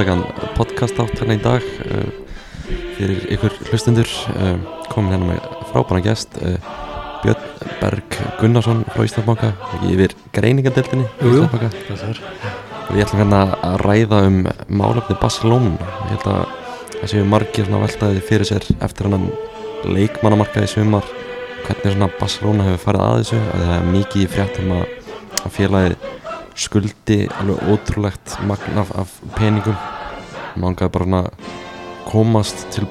[0.00, 0.24] sérstakann
[0.56, 2.06] podcast átt hérna í dag uh,
[2.96, 4.54] fyrir ykkur hlustundur uh,
[4.88, 6.54] komin hérna með frábæran gest uh,
[7.20, 9.50] Björn Berg Gunnarsson frá Íslandbanka
[9.90, 10.14] yfir.
[11.20, 11.68] Íslandsbanka.
[12.86, 14.38] Og við ætlum hérna að ræða um
[14.80, 15.74] málefni Barcelona.
[16.06, 16.40] Ég held að
[16.94, 19.28] það séu margir svona veltaði fyrir sér eftir hann
[19.84, 21.12] leikmannamarkaði sumar
[21.66, 24.88] hvernig svona Barcelona hefur farið að þessu að það er mikið í fréttum að,
[25.44, 26.10] að félagið
[26.60, 29.76] skuldi alveg ótrúlegt magn af, peningum.
[30.60, 31.22] Mangaði bara svona
[32.08, 32.86] komast til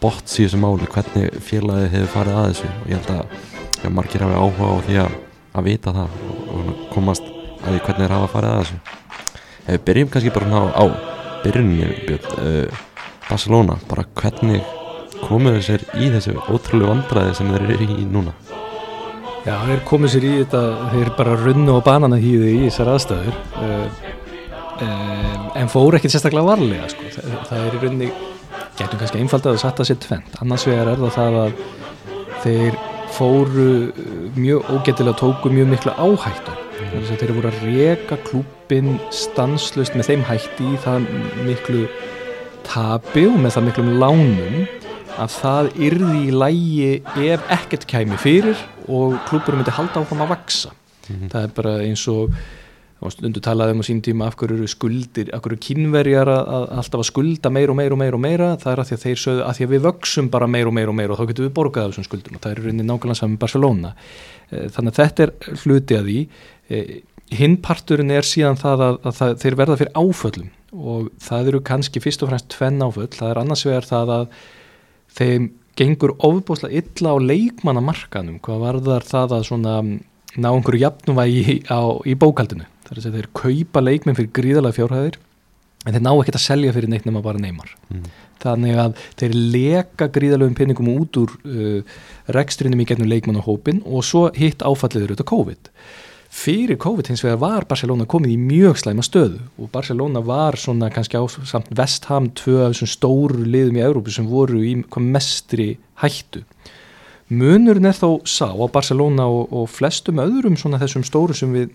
[0.00, 2.70] botts í þessu máli hvernig félagið hefur farið að þessu.
[2.80, 5.16] Og ég held að ja, margir hafi áhuga á því að,
[5.52, 7.30] að vita það og, og komast
[7.60, 8.80] að því hvernig þeir hafa farið að þessu.
[9.70, 10.84] Við byrjum kannski bara á, á
[11.44, 12.84] byrjunni Björn, uh,
[13.28, 14.64] Barcelona, bara hvernig
[15.20, 18.32] komuðu sér í þessu ótrúlega vandræði sem þeir eru í núna
[19.40, 20.60] Já, þeir komið sér í þetta,
[20.92, 24.00] þeir bara runnu á banana hýði í þessar aðstæður uh,
[24.84, 27.08] um, en fóru ekkert sérstaklega varlega sko.
[27.14, 28.10] það, það er í runni,
[28.76, 31.62] getum kannski einfaldið að setja sér tvent, annars vegar er það það að
[32.44, 32.76] þeir
[33.16, 36.58] fóru uh, mjög ógetilega tóku mjög mikla áhættu.
[36.90, 41.08] Að þeir voru að reka klúpin stanslust með þeim hætti í það
[41.46, 41.86] miklu
[42.68, 44.60] tapi og með það miklum lánum
[45.20, 46.90] að það yrði í lægi
[47.30, 50.74] ef ekkert kæmi fyrir og klúburum myndi halda áfram að vaksa
[51.10, 52.34] það er bara eins og
[53.08, 56.64] stundu talaði um á sín tíma af hverju eru skuldir, af hverju kynverjar að, að
[56.82, 58.50] alltaf að skulda meir og meir og meir og meira.
[58.60, 60.76] Það er að því að þeir sögðu að því að við vöksum bara meir og
[60.76, 62.86] meir og meir og þá getum við borgað af þessum skuldum og það er rauninni
[62.90, 63.94] nákvæmlega saman með Barcelona.
[64.50, 66.18] Eh, þannig að þetta er hluti að því.
[66.68, 66.94] Eh,
[67.40, 71.64] hinn parturinn er síðan það að, að það, þeir verða fyrir áföllum og það eru
[71.66, 74.40] kannski fyrst og fremst tvenn áföll, það er annars vegar það að
[75.18, 75.50] þeim
[75.80, 81.80] gengur ofbúslega illa á leikmannamarkanum hvað varðar það að svona ná einhverju jafnvægi í, á,
[82.06, 85.18] í bókaldinu þar er að þeir kaupa leikmenn fyrir gríðalega fjárhæðir
[85.86, 87.72] en þeir ná ekki að selja fyrir neitt nema bara neymar.
[87.88, 88.10] Mm.
[88.40, 91.96] þannig að þeir leka gríðalegum pinningum út úr uh,
[92.32, 95.70] rekstrinum í gegnum leikmannahópin og svo hitt áfalliður auðvitað COVID
[96.30, 100.90] fyrir COVID hins vegar var Barcelona komið í mjög slæma stöðu og Barcelona var svona
[100.94, 105.72] kannski á samt Vestham tvö af þessum stóru liðum í Európu sem voru í mestri
[106.02, 106.44] hættu.
[107.30, 111.74] Munurinn er þó sá á Barcelona og, og flestum öðrum svona þessum stóru sem við,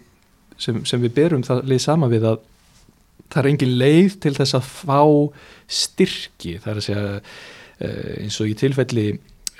[0.57, 2.41] sem, sem við berum það lið sama við að
[3.31, 4.99] það er engin leið til þess að fá
[5.67, 6.57] styrki.
[6.63, 9.07] Það er að segja uh, eins og í tilfelli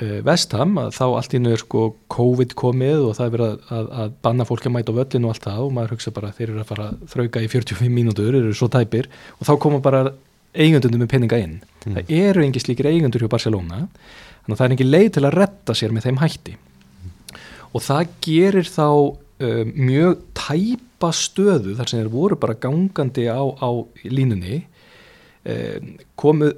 [0.02, 1.86] uh, Vestham að þá allt í nú er sko
[2.16, 5.48] COVID komið og það er verið að, að, banna fólk að mæta völlin og allt
[5.48, 8.56] það og maður hugsa bara þeir eru að fara að þrauka í 45 mínútur, eru
[8.56, 10.04] svo tæpir og þá koma bara
[10.56, 12.00] eigundunum með peninga inn Mm.
[12.00, 15.36] það eru engin slíkir eigundur hjá Barcelona þannig að það er engin leið til að
[15.38, 16.56] retta sér með þeim hætti
[17.76, 23.38] og það gerir þá uh, mjög tæpa stöðu þar sem þeir voru bara gangandi á,
[23.38, 23.70] á
[24.10, 25.78] línunni uh,
[26.18, 26.50] komu,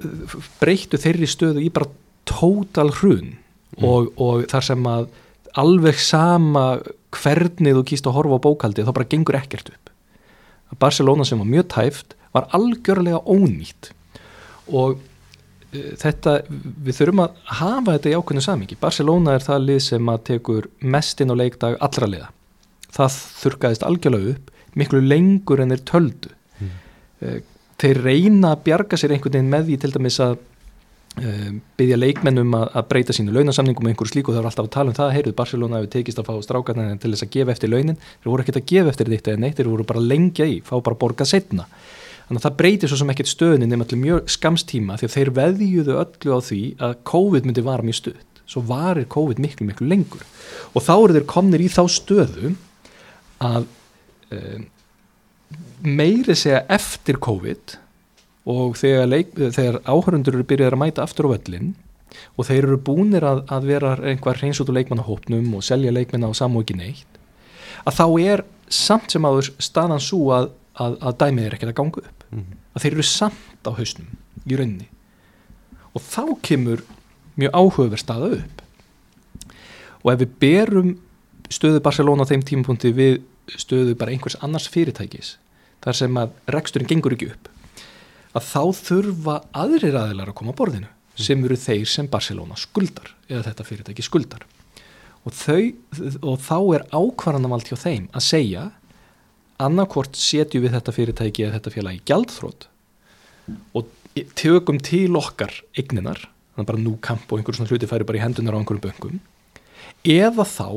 [0.62, 1.90] breyttu þeirri stöðu í bara
[2.28, 3.36] tótal hrun
[3.78, 5.10] og, og þar sem að
[5.58, 6.64] alveg sama
[7.14, 9.88] hvernig þú kýst að horfa á bókaldið þá bara gengur ekkert upp
[10.76, 13.92] Barcelona sem var mjög tæft var algjörlega ónýtt
[14.68, 16.40] og uh, þetta,
[16.84, 18.80] við þurfum að hafa þetta í ákveðinu samingi.
[18.80, 22.28] Barcelona er það lið sem að tekur mest inn á leikdag allra liða.
[22.92, 26.34] Það þurkaðist algjörlega upp, miklu lengur en þeir töldu.
[26.58, 26.76] Mm.
[27.80, 30.38] Þeir reyna að bjarga sér einhvern veginn með því til dæmis að
[31.16, 34.92] byggja leikmennum að, breyta sínu launasamningum og einhverju slíku og það var alltaf að tala
[34.92, 37.98] um það, heyrðu Barcelona hefur tekist að fá strákarnar til þess að gefa eftir launin,
[38.22, 40.76] þeir voru ekkert að gefa eftir þetta eða neitt, þeir voru bara lengja í, fá
[40.78, 41.66] bara borga setna
[42.28, 45.30] þannig að það breytir svo sem ekkert stöðinni nema til mjög skamstíma því að þeir
[45.38, 48.42] veðjuðu öllu á því að COVID myndi vara mjög stutt.
[48.48, 50.24] Svo varir COVID miklu miklu lengur.
[50.76, 52.52] Og þá eru þeir komnir í þá stöðu
[53.44, 53.64] að
[54.36, 54.66] um,
[55.88, 57.78] meiri segja eftir COVID
[58.48, 59.12] og þegar,
[59.52, 61.74] þegar áhörundur eru byrjað að mæta aftur á völlin
[62.38, 66.30] og þeir eru búnir að, að vera einhver reyns út úr leikmannahópnum og selja leikmanna
[66.32, 67.18] á samóki neitt
[67.84, 71.78] að þá er samt sem aður staðan svo að, að, að dæmið er ekkert að
[71.80, 72.24] ganga upp.
[72.28, 72.48] Mm.
[72.76, 74.08] að þeir eru samt á hausnum
[74.44, 74.88] í rauninni.
[75.96, 76.82] Og þá kemur
[77.40, 78.64] mjög áhugaverð staða upp.
[80.04, 80.90] Og ef við berum
[81.48, 83.22] stöðu Barcelona á þeim tímapunkti við
[83.56, 85.36] stöðu bara einhvers annars fyrirtækis
[85.84, 87.48] þar sem að reksturinn gengur ekki upp
[88.38, 93.10] að þá þurfa aðrir aðilar að koma að borðinu sem eru þeir sem Barcelona skuldar
[93.26, 94.44] eða þetta fyrirtæki skuldar.
[95.26, 95.74] Og, þau,
[96.22, 98.68] og þá er ákvarðanavald hjá þeim að segja
[99.58, 102.68] annarkvort setjum við þetta fyrirtæki eða þetta félagi gjaldþrótt
[103.76, 103.90] og
[104.38, 106.20] tökum til okkar eigninar,
[106.54, 109.18] þannig bara nú kamp og einhverjum svona hluti færi bara í hendunar á einhverjum böngum
[110.06, 110.68] eða þá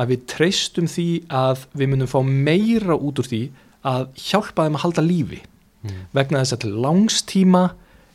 [0.00, 3.42] að við treystum því að við munum fá meira út úr því
[3.88, 5.40] að hjálpa þeim að halda lífi
[5.80, 6.00] Mm.
[6.12, 7.62] vegna þess að til langstíma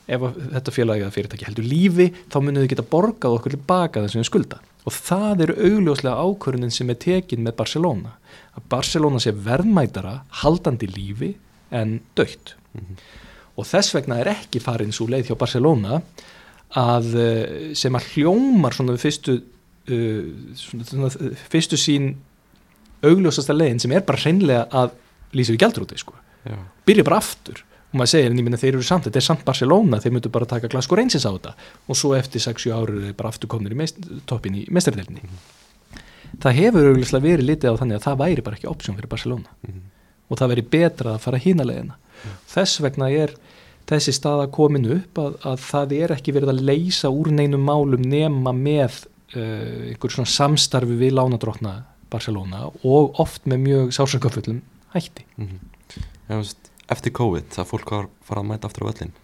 [0.05, 4.03] ef að þetta félagi eða fyrirtæki heldur lífi þá munum við geta borgað okkur tilbaka
[4.03, 8.11] þess að við skulda og það er augljóslega ákvörunin sem er tekin með Barcelona
[8.53, 11.31] að Barcelona sé verðmætara haldandi lífi
[11.73, 12.95] en dögt Mhm.
[13.57, 16.01] og þess vegna er ekki farin svo leið hjá Barcelona
[16.75, 20.23] að eh, sem að hljómar svona við fyrstu uh,
[20.59, 21.09] svona, svona,
[21.49, 22.15] fyrstu sín
[23.05, 24.91] augljósasta leiðin sem er bara hreinlega að
[25.33, 26.13] lýsa við gældrúti sko
[26.45, 26.57] Já.
[26.85, 27.63] Byrja bara aftur.
[27.91, 30.31] Og maður segir en ég minna þeir eru samt, þetta er samt Barcelona þeir myndu
[30.33, 31.53] bara taka Glasgow Rangers á þetta.
[31.87, 35.23] Og svo eftir 6-7 árið er bara aftur komnir í meist, toppin í mestardelni
[36.41, 39.51] það hefur auðvitað verið litið á þannig að það væri bara ekki option fyrir Barcelona.
[39.67, 39.81] Mhm.
[40.25, 41.95] og það væri betra að fara hínalegina
[42.49, 43.35] þess vegna er
[43.85, 48.01] þessi staða komin upp að, að það er ekki verið að leysa úr neinum málum
[48.01, 49.05] nema með
[49.37, 51.75] uh, einhver svona samstarfi við lánadrótna
[52.09, 54.63] Barcelona og oft með mjög sásökafullum
[54.95, 55.27] hætti.
[55.37, 55.59] Mhm.
[56.25, 59.15] Já, veist, eftir COVID það fólk var farað að mæta aftur á völlin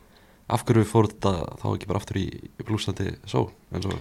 [0.51, 2.25] af hverju fór þetta þá ekki bara aftur í,
[2.65, 3.97] blúsandi só eins og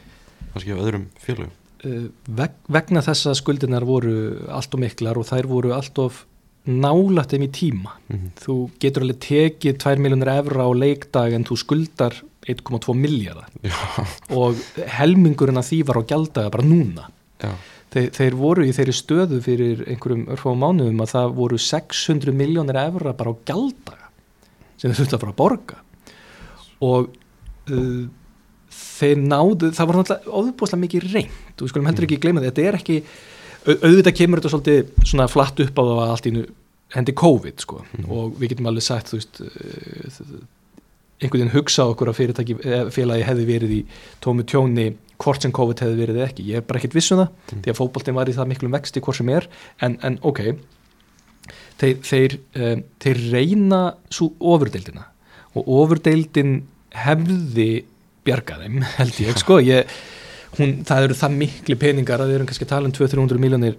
[0.53, 1.53] kannski á öðrum félögum?
[1.81, 4.15] Uh, veg, vegna þess að skuldinar voru
[4.53, 6.25] allt of miklar og þær voru allt of
[6.69, 7.95] nálætt þeim í tíma.
[8.11, 8.33] Mhm.
[8.37, 13.49] þú getur alveg tekið 2 miljonir evra á leikdag en þú skuldar 1,2 miljardar
[14.31, 14.57] og
[14.99, 17.09] helmingurinn af því var á gjaldaga bara núna.
[17.41, 17.55] Já,
[17.91, 22.79] Þeir, þeir voru í þeirri stöðu fyrir einhverjum örfáum mánuðum að það voru 600 miljónir
[22.79, 24.07] evra bara á gjaldaga
[24.79, 25.81] sem þeir þurftu að fara að borga.
[26.87, 27.09] Og
[27.75, 28.05] uh,
[28.71, 32.67] þeir náðu, það var náttúrulega óðbúslega mikið reynd og skulum heldur ekki gleyma því þetta
[32.71, 33.01] er ekki,
[33.67, 36.35] au- auðvitað kemur þetta svolítið svona flatt upp á það að allt í
[36.95, 37.83] hendi COVID sko.
[37.99, 38.07] Mhm.
[38.15, 40.41] og við getum alveg sagt þú veist uh,
[41.21, 42.57] einhvern veginn hugsa okkur að fyrirtæki
[42.95, 43.81] félagi hefði verið í
[44.25, 44.87] tómu tjóni
[45.21, 46.47] hvort sem COVID hefði verið ekki.
[46.49, 47.63] Ég er bara ekkert viss um Mm.
[47.65, 49.49] því að fótboltinn var í það miklum vexti hvort sem er
[49.85, 50.41] en, en ok.
[51.81, 53.81] Þeir, þeir, um, þeir reyna
[54.13, 55.07] svo ofurdeildina
[55.57, 56.61] og ofurdeildin
[56.95, 57.85] hefði
[58.25, 59.41] bjargað þeim held ég.
[59.41, 59.93] Sko ég,
[60.59, 63.79] hún, það eru það mikli peningar að við erum kannski að tala um 200-300 miljónir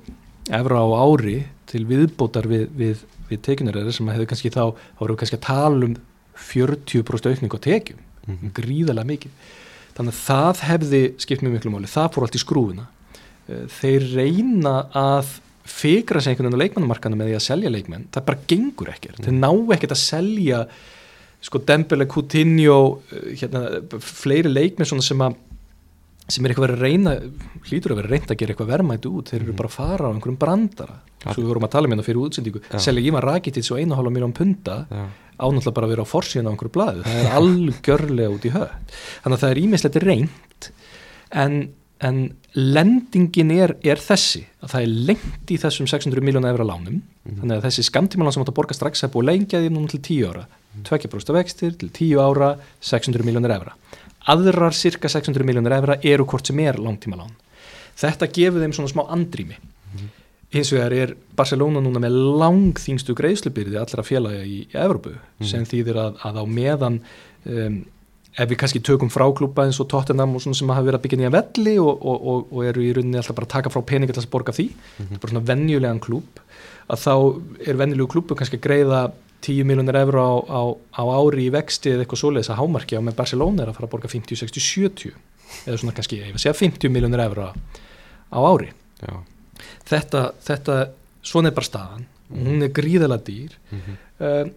[0.52, 1.38] evra á ári
[1.70, 4.64] til viðbótar við, við, við tekinar sem hefur kannski þá,
[4.98, 5.96] þá við kannski að tala um
[6.38, 8.00] 40% aukning á tekjum.
[8.28, 8.51] Mhm.
[8.54, 9.31] gríðarlega mikið.
[9.98, 11.89] Þannig að það hefði skipt mjög miklu máli.
[11.89, 12.86] Það fór allt í skrúfuna.
[13.50, 15.25] Eh, þeir reyna að
[15.66, 18.06] fikra sig einhvern veginn á leikmannamarkana með því að selja leikmenn.
[18.12, 20.68] Það bara gengur ekkert, þeir ná ekkert að selja
[21.42, 25.36] sko Dembele, Coutinho eh, hérna, fleiri leikmenn svona sem að
[26.31, 27.13] sem er eitthvað að reyna
[27.68, 29.25] hlýtur að vera reynd að gera eitthvað verðmæti út.
[29.34, 29.57] Þeir eru Mhm.
[29.57, 31.00] bara að fara á einhverjum brandara.
[31.22, 31.34] Ja.
[31.34, 32.62] svo við vorum að tala um hérna fyrir útsendingu.
[32.72, 32.80] Já.
[32.80, 35.06] selja Ívar Rakitic og 1,5 miljón punta já,
[35.42, 38.72] ánáttúrulega bara að vera á forsíðan á einhverju blaðu það er algjörlega út í höð
[39.24, 40.70] þannig að það er ímislegt reynd
[41.42, 41.58] en,
[42.00, 42.22] en
[42.58, 47.02] lendingin er, er þessi að það er lengt í þessum 600 miljónu efra lánum.
[47.02, 47.38] Mhm.
[47.42, 50.32] þannig að þessi skamtímalán sem átt að borga strax að lengja því núna til 10
[50.32, 50.48] ára.
[50.88, 53.76] 2% vextir til 10 ára 600 miljónur efra
[54.30, 57.34] aðrar cirka 600 miljónur efra eru hvort sem er langtímalán.
[57.98, 59.58] Þetta gefur þeim svona smá andrými
[60.51, 65.48] hins vegar er Barcelona núna með langþýngstu greiðslubyrði allra félagja í, í Evrópu Mhm.
[65.48, 67.00] sem þýðir að, að á meðan
[67.46, 67.77] um,
[68.38, 71.03] ef við kannski tökum frá klúpa eins og Tottenham og svona sem hafa verið að
[71.05, 73.81] byggja nýja velli og, og, og, og eru í rauninni alltaf bara að taka frá
[73.86, 75.08] peninga til að borga því Mhm.
[75.08, 76.43] þetta er bara svona venjulegan klúb
[76.91, 77.13] að þá
[77.67, 79.01] er venjulegu klúbu kannski að greiða
[79.41, 80.62] 10 miljónir efra á, á,
[81.00, 83.88] á ári í vexti eða eitthvað svoleiðis að hámarki á með Barcelona er að fara
[83.88, 85.13] að borga 50, 60, 70
[85.65, 87.48] eða svona kannski, ég vil segja 50 miljónir efra
[88.31, 88.70] á ári
[89.01, 89.15] já,
[89.90, 90.80] þetta, þetta,
[91.26, 92.08] svona er bara staðan.
[92.32, 93.56] Og hún er gríðalega dýr.
[93.72, 94.52] Mhm, um,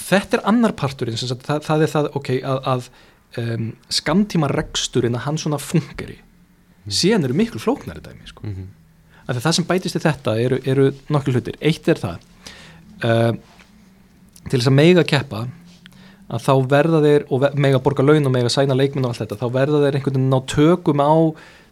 [0.00, 2.90] þetta er annar parturinn sem sagt, það, það er það, ok, að, að
[3.42, 6.18] um, skamtíma reksturinn að hann svona fungeri
[6.90, 8.48] síðan eru miklu flóknari dæmi sko.
[9.28, 12.18] því það sem bætist í þetta eru, eru nokkur hlutir, eitt er það
[13.04, 13.32] uh,
[14.48, 15.44] til þess að mega keppa
[16.30, 19.38] að þá verða þeir og mega borga laun og mega sæna leikminn og allt þetta,
[19.42, 21.12] þá verða þeir einhvern veginn ná tökum á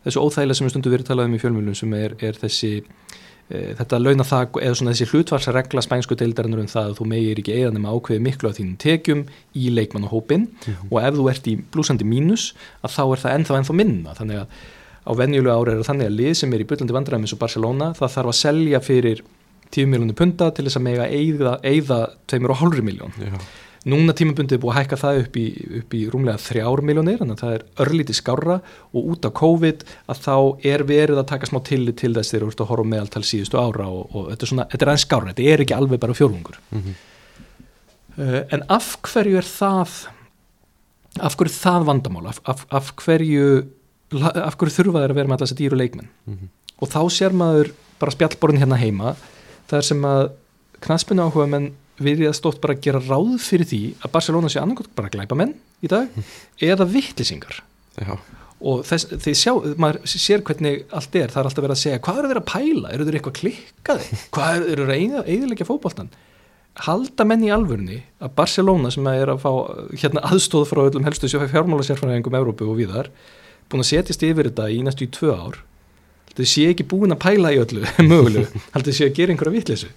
[0.07, 3.75] þessu óþægilega sem við stundum verið talað um í fjölmjölum sem er, er þessi e,
[3.79, 7.77] þetta launathag eða svona þessi hlutvarsregla spænsku deildarinnar um það að þú megir ekki eða
[7.77, 9.25] nema ákveði miklu af þínum tekjum
[9.59, 12.53] í leikmannahópin mhm, og ef þú ert í blúsandi mínus
[12.83, 14.19] að þá er það ennþá ennþá minna.
[14.19, 14.61] Þannig að
[15.09, 17.41] á venjulegu ári er það þannig að lið sem er í byllandi vandræðum eins og
[17.41, 19.23] Barcelona það þarf að selja fyrir
[19.75, 23.17] 10 miljónu punta til þess að mega eigða, eigða 2,5 miljón
[23.89, 25.45] núna tímabundið er búið að hækka það upp í,
[25.81, 28.59] upp í rúmlega 3 miljónir þannig að það er örlítið skárra
[28.93, 30.37] og út af COVID að þá
[30.73, 33.61] er verið að taka smá tillit til þess þegar þú ert að horfa meðaltal síðustu
[33.61, 36.19] ára og, og þetta er svona, þetta er aðeins skárra þetta er ekki alveg bara
[36.19, 36.61] fjórðungur.
[36.75, 37.01] Mhm,
[38.19, 39.97] uh, en af hverju er það
[41.19, 42.29] af hverju er það vandamál?
[42.31, 43.49] Af, af, af hverju
[44.13, 46.13] af hverju þurfa þeir að vera með alltaf þessi dýru leikmenn?
[46.29, 49.17] Mhm, og þá sér maður bara spjallborðin hérna heima
[49.69, 50.25] það er sem að
[50.85, 51.69] knaspinu áhuga menn
[51.99, 55.39] virðið að stótt bara að gera ráð fyrir því að Barcelona sé annarkot bara glæpa
[55.39, 56.13] menn í dag
[56.63, 57.63] eða vittlisingar
[58.59, 62.01] og þess, þið sjá, maður sér hvernig allt er, það er alltaf verið að segja
[62.07, 66.11] hvað eru þeir að pæla, eru þeir eitthvað klikkaði hvað eru þeir að eiginlega fótboltan
[66.79, 69.51] halda menn í alvörni að Barcelona sem er að fá
[69.99, 73.11] hérna aðstóð frá öllum helstu fjármála sérfræðingum Európu og viðar,
[73.71, 75.59] búin að setjast yfir þetta í næstu í tvö ár
[76.39, 79.91] þau sé ekki búin að pæla í öllu mögulegu, heldur sé að gera einhverja vitleysu?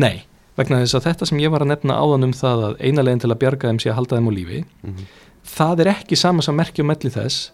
[0.00, 0.24] Nei,
[0.58, 3.22] vegna þess að þetta sem ég var að nefna áðan um það að eina leginn
[3.22, 5.04] til að bjarga þeim sé að halda þeim á lífi mhm,
[5.48, 7.52] það er ekki sama sem merkja um melli þess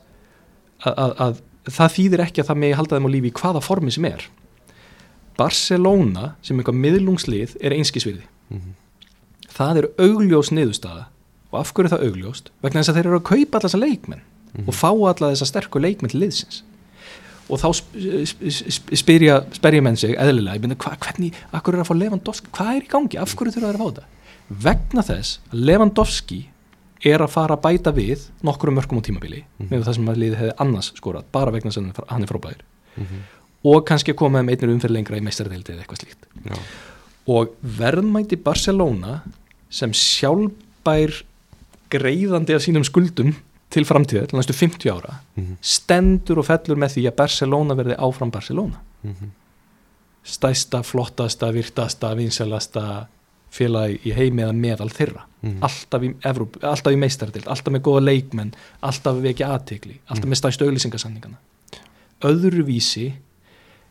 [0.85, 1.43] að, að, að
[1.73, 4.27] það þýðir ekki að það megi halda þeim á lífi í hvaða formi sem er.
[5.39, 8.27] Barcelona sem eitthvað miðlungslið er einskisvirði.
[8.55, 8.77] Mhm,
[9.55, 11.09] það er augljós niðurstaða.
[11.55, 13.83] Og af hverju er það augljóst vegna þess að þeir eru að kaupa allar þessa
[13.83, 14.65] leikmenn mhm.
[14.67, 16.63] og fá allar þessa sterku leikmenn til liðsins
[17.49, 17.99] og þá sp-
[18.31, 21.95] sp- sp- spyrja spyrja menn sig eðlilega, ég myndi hva, hvernig, hverju er að fá
[21.99, 23.19] Lewandowski, hvað er í gangi?
[23.21, 24.07] Af hverju þurfa þeir að fá þetta?
[24.65, 26.41] Vegna þess að Lewandowski
[27.05, 29.69] er að fara að bæta við nokkrum mörgum á tímabili Mhm.
[29.71, 32.63] með það sem að liðið hefði annars skorað bara vegna þess að hann er frábæður
[32.97, 33.21] mhm,
[33.65, 36.25] og kannski að koma með einnir umferð lengra í meistardeildi eða eitthvað slíkt.
[36.45, 36.57] Já,
[37.29, 39.23] og verðmæti Barcelona
[39.71, 41.23] sem sjálfbær
[41.91, 43.35] greiðandi af sínum skuldum
[43.75, 47.99] til framtíðar, til næstu 50 ára mhm, stendur og fellur með því að Barcelona verði
[48.09, 48.83] áfram Barcelona.
[49.03, 49.33] Mhm,
[50.25, 52.85] stæsta, flottasta, virtasta, vinsalasta
[53.55, 55.27] félagi í heimi eða meðal þeirra.
[55.43, 56.15] Mhm, alltaf í,
[56.95, 61.43] í meistardild, alltaf með góða leikmenn alltaf við ekki aðtekli, alltaf með stæstu auglýsingasanningana
[62.25, 63.09] öðruvísi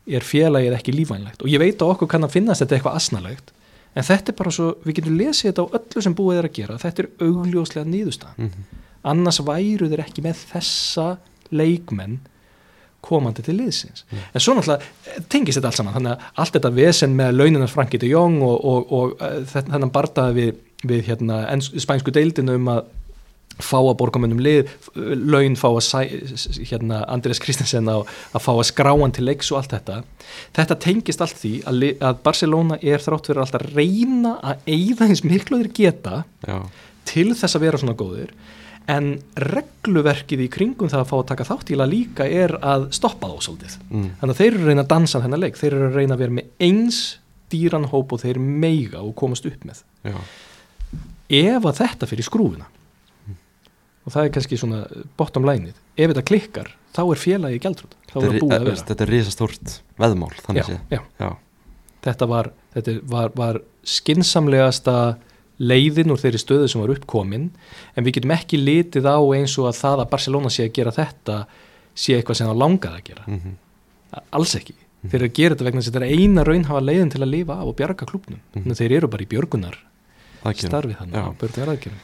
[0.04, 1.44] er félagið ekki lífvænlegt.
[1.44, 3.54] Og ég veit að okkur kann að finnast þetta eitthvað asnalegt
[3.94, 6.56] en þetta er bara svo, við getum lesið þetta á öllu sem búið er að
[6.58, 11.08] gera, þetta er augljóslega nýðustan, mhm, annars væru þeir ekki með þessa
[11.54, 12.22] leikmenn
[13.04, 14.06] komandi til liðsins.
[14.08, 14.26] Mm.
[14.32, 15.96] en svo náttúrulega eh, tengist þetta allt saman.
[15.98, 19.92] Þannig að allt þetta vesen með launinans Franki de Jong og, og, og uh, þennan
[19.94, 22.86] bardaði við, við hérna, spænsku deildinu um að
[23.62, 26.14] fá að borgamönnum lið laun fá að
[26.66, 30.00] hérna, Andrés Kristensen að, að fá að skráan til leiks og allt þetta.
[30.58, 35.10] Þetta tengist allt því að, að Barcelona er þrátt fyrir alltaf að reyna að eigða
[35.10, 36.58] eins miklu þeir geta já,
[37.10, 38.34] til þess að vera svona góðir
[38.88, 39.08] en
[39.40, 43.28] regluverkið í kringum það að fá að taka þátt í það líka er að stoppa
[43.32, 43.78] þá svolítið.
[43.90, 45.56] Mhm, þannig að þeir eru að reyna að dansa þennan leik.
[45.58, 47.02] Þeir eru að reyna að vera með eins
[47.54, 49.84] dýran hóp og þeir meiga og komast upp með.
[50.04, 50.16] Já,
[51.30, 52.66] ef að þetta fyrir skrúfuna
[54.04, 54.82] og það er kannski svona
[55.16, 58.75] bottom line-ið, ef þetta klikkar þá er félagi gældrútt, þá Þetta er- vera.
[58.90, 61.30] þetta er risastórt veðmál já, já, já,
[62.04, 64.98] þetta var, þetta var, var skinsamlegasta
[65.60, 67.50] leiðin úr þeirri stöðu sem var uppkomin
[67.94, 70.96] en við getum ekki litið á eins og að það að Barcelona sé að gera
[70.96, 71.36] þetta
[71.94, 73.26] sé eitthvað sem það langaði að gera.
[73.28, 73.56] Mhm,
[74.34, 77.22] alls ekki, þeir eru að gera þetta vegna að þetta er eina raunhafa leiðin til
[77.22, 79.80] að lifa af og bjarga klubnum, þannig að þeir eru bara í björgunar
[80.44, 81.24] það starfið þannig Já.
[81.24, 82.04] á björgunaraðgerðum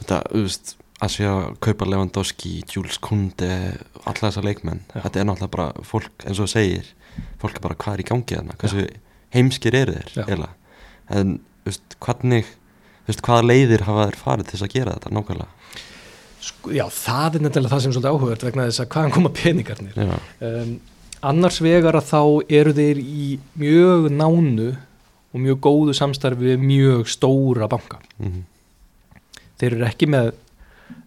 [0.00, 3.50] þetta, veist, að sé að kaupa Lewandowski, Jules Kunde
[4.04, 5.02] alla þessa leikmenn, Já.
[5.06, 6.90] þetta er náttúrulega bara fólk, eins og þú segir
[7.40, 8.86] fólk er bara hvað er í gangi þarna, hversu
[9.34, 10.48] heimskir eru þeir,
[11.10, 12.48] en, veist, hvernig
[13.10, 15.48] veist, hvaða leiðir hafa þeir farið til þess að gera þetta nákvæmlega,
[16.40, 19.32] sko, Já, það er nefnilega það sem er svolítið áhugavert vegna þess að hvaðan koma
[19.36, 19.98] peningarnir.
[20.40, 20.76] Um,
[21.30, 22.22] annars vegar að þá
[22.60, 23.26] eru þeir í
[23.60, 24.68] mjög nánu
[25.30, 28.00] og mjög góðu samstarfi við mjög stóra banka.
[28.18, 28.46] Mhm,
[29.60, 30.32] þeir eru ekki með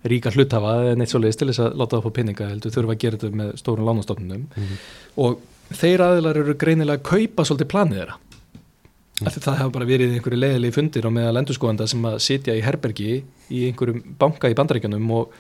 [0.08, 3.02] ríka hluthafa en eitt svoleiðis til þess að láta það fá peninga heldur þurfa að
[3.04, 4.46] gera þetta með stórun lánastofnunum.
[4.54, 4.78] Mhm,
[5.18, 5.42] og
[5.74, 8.18] þeir aðilar eru greinilega að kaupa svolítið planið þeirra
[9.22, 9.30] Mm.
[9.30, 12.64] því það hafa bara verið einhverju leiðilegi fundir á meðal endurskóðanda sem að sitja í
[12.66, 13.20] herbergi
[13.54, 15.36] í einhverjum banka í bandaríkjanum og,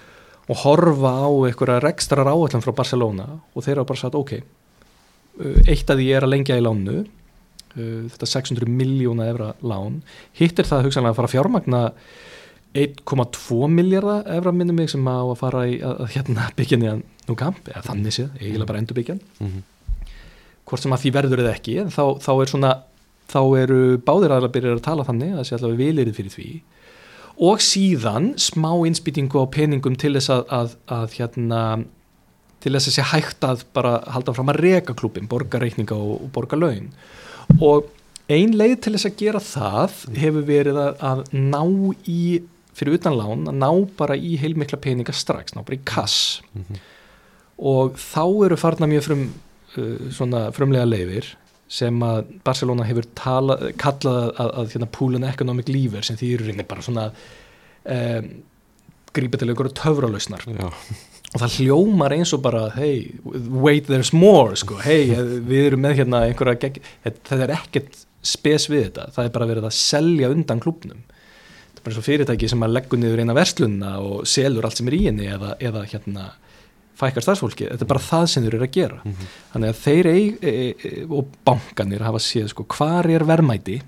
[0.45, 5.57] og horfa á einhverja rekstrar áallan frá Barcelona og þeir hafa bara sagt ok uh,
[5.65, 10.03] eitt af því er að lengja í lánu uh, þetta 600 miljóna evra lán
[10.37, 11.83] hitt er það hugsanlega að fara að fjármagna
[12.77, 17.05] 1,2 miljardar evra minni mig sem á að fara í að, að hérna byggja niðan
[17.25, 19.61] nú kamp eða þannig séð, eiginlega bara endur byggjan mhm,
[20.69, 22.75] hvort sem að því verður eða ekki en þá, þá er svona
[23.31, 26.51] þá eru báðir aðra byrjar að tala þannig að það sé allavega vilirið fyrir því.
[27.43, 31.61] Og síðan smá innspýtingu á peningum til þess að, að, að hérna
[32.63, 36.15] til þess að sé hægt að bara halda fram að reka klubin, borga reikninga og,
[36.23, 36.91] og borga laun.
[37.59, 37.89] Og
[38.31, 41.63] ein leið til þess að gera það hefur verið að, að ná
[42.07, 42.23] í
[42.73, 46.41] fyrir utan lán, að ná bara í heilmikla peninga strax, ná bara í kass.
[46.55, 46.79] Mhm,
[47.63, 49.25] og þá eru farna mjög frum
[49.77, 51.33] uh, frumlega leifir
[51.73, 56.33] sem að Barcelona hefur tala, kallað að, að, að hérna, and economic lever sem því
[56.35, 58.29] eru reynir bara svona um,
[59.13, 60.45] grípa til einhverju töfralausnar
[61.33, 64.77] og það hljómar eins og bara hey, wait there's more sko.
[64.83, 65.09] hey,
[65.41, 66.77] við erum með hérna einhverja gegg...
[67.07, 69.09] þetta er ekkert spes við þetta.
[69.15, 72.65] Það er bara verið að selja undan klubnum þetta er bara eins og fyrirtæki sem
[72.67, 76.29] að leggur niður eina verslunna og selur allt sem er í henni eða, eða hérna
[77.03, 78.99] fækkar starfsfólki, þetta er bara það sem þeir eru að gera.
[79.03, 79.31] Mhm.
[79.53, 83.81] þannig að þeir eig, e, e, og bankanir hafa séð sko hvar er verðmæti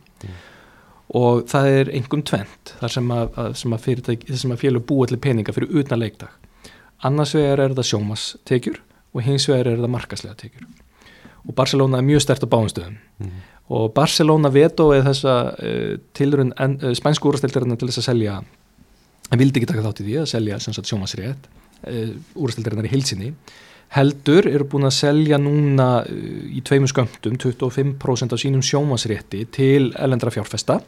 [1.15, 5.69] og það er einhverjum tvent þar sem að, að, að, félug búa til peninga fyrir
[5.81, 6.29] utan leikdag.
[7.05, 8.79] Annars vegar er það sjómastekjur
[9.13, 10.65] og hins vegar er það markaslega tekjur.
[11.45, 13.43] Og Barcelona er mjög stert á báðumstöðum Mhm.
[13.69, 18.43] og Barcelona vetoið þessa uh, tilrun uh, spænsku úrastildarinnar til þess að selja
[19.31, 20.73] en vildi ekki taka þátt í því að selja sem
[21.85, 23.31] uh, úrastildarinnar í hilsinni
[23.95, 29.91] heldur eru búin að selja núna uh, í tveimur skömmtum 25% af sínum sjómasrétti til
[30.01, 30.79] elendra fjárfesta.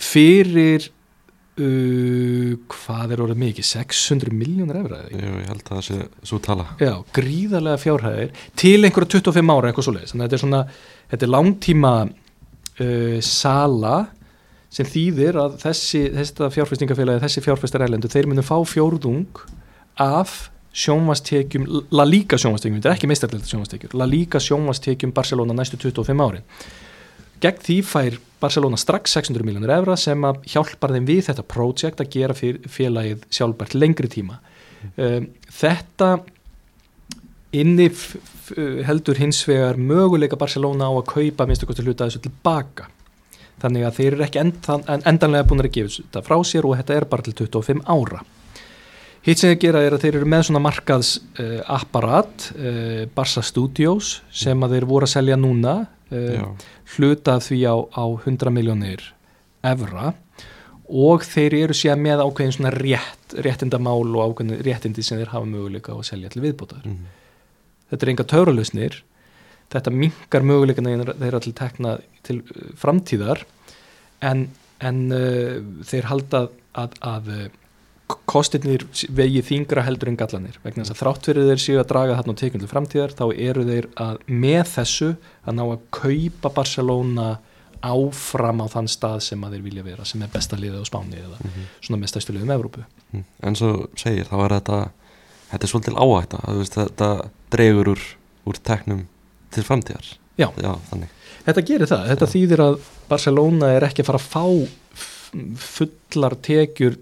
[0.00, 0.86] Fyrir
[1.60, 3.68] uh, hvað er orðið mikið?
[3.72, 5.98] 600 miljónur efra ég held að það sé
[6.30, 6.70] svo tala.
[6.80, 10.64] Já, gríðarlega fjárhæðir til einhverja 25 ára eitthvað svo leiðis þannig að þetta er svona,
[11.12, 13.94] þetta er langtíma uh, sala
[14.70, 16.04] sem þýðir að þessi,
[16.54, 19.40] fjárfestingafélagi, þessi fjárfestar erlendu þeir munum fá fjórðung
[19.98, 25.80] af sjónvastekjum, La Liga sjónvastekjum þetta er ekki meistarlega sjónvastekjur La Liga sjónvastekjum Barcelona næstu
[25.80, 26.44] 25 árin.
[27.40, 32.00] Gegn því fær Barcelona strax 600 miljónur evra sem að hjálpar þeim við þetta projekt
[32.04, 34.38] að gera félagið sjálfbært lengri tíma.
[34.96, 36.10] Um, þetta
[37.52, 38.54] inni f- f-
[38.86, 42.86] heldur hins vegar möguleika Barcelona á að kaupa minnstu kosti hluta þessu tilbaka.
[43.60, 46.78] Þannig að þeir eru ekki end, en, endanlega búin að gefa þetta frá sér og
[46.78, 48.22] þetta er bara til 25 ára
[49.26, 53.42] hitt sem þeir gera er að þeir eru með svona markaðs uh, apparat uh, Barca
[53.44, 56.46] Studios sem að þeir voru að selja núna uh, Já,
[56.96, 59.04] hluta af því á, á 100 miljónir
[59.66, 60.14] evra
[60.90, 65.46] og þeir eru síðan með ákveðin svona rétt, réttindamál og ákveðin réttindi sem þeir hafa
[65.46, 66.82] möguleika á að selja til viðbótar.
[66.82, 67.04] Mhm.
[67.90, 68.96] Þetta er enga töruleusnir,
[69.70, 71.94] þetta minkar möguleikana þeirra til tekna
[72.26, 73.44] til uh, framtíðar
[74.26, 74.48] en,
[74.80, 77.46] en uh, þeir halda að, að uh,
[78.30, 82.16] kostirnir vegi þingra heldur en gallanir vegna þess að þrátt fyrir þeir séu að draga
[82.18, 85.08] þarna á tekjum til framtíðar þá eru þeir að með þessu
[85.46, 87.28] að ná að kaupa Barcelona
[87.80, 91.16] áfram á þann stað sem að þeir vilja vera sem er besta liðið á Spáni
[91.16, 91.62] eða Mhm.
[91.80, 93.24] svona með stæstu liðum Evrópu Mhm.
[93.42, 94.90] En svo segir, þá er þetta
[95.50, 98.00] þetta er svolítil áhætta veist, þetta dregur úr,
[98.46, 99.06] úr teknum
[99.50, 100.48] til framtíðar Já.
[100.60, 101.08] Já, þannig
[101.46, 104.68] Þetta gerir það, þetta þýðir að Barcelona er ekki að fara að fá
[105.56, 106.96] fullar tekjur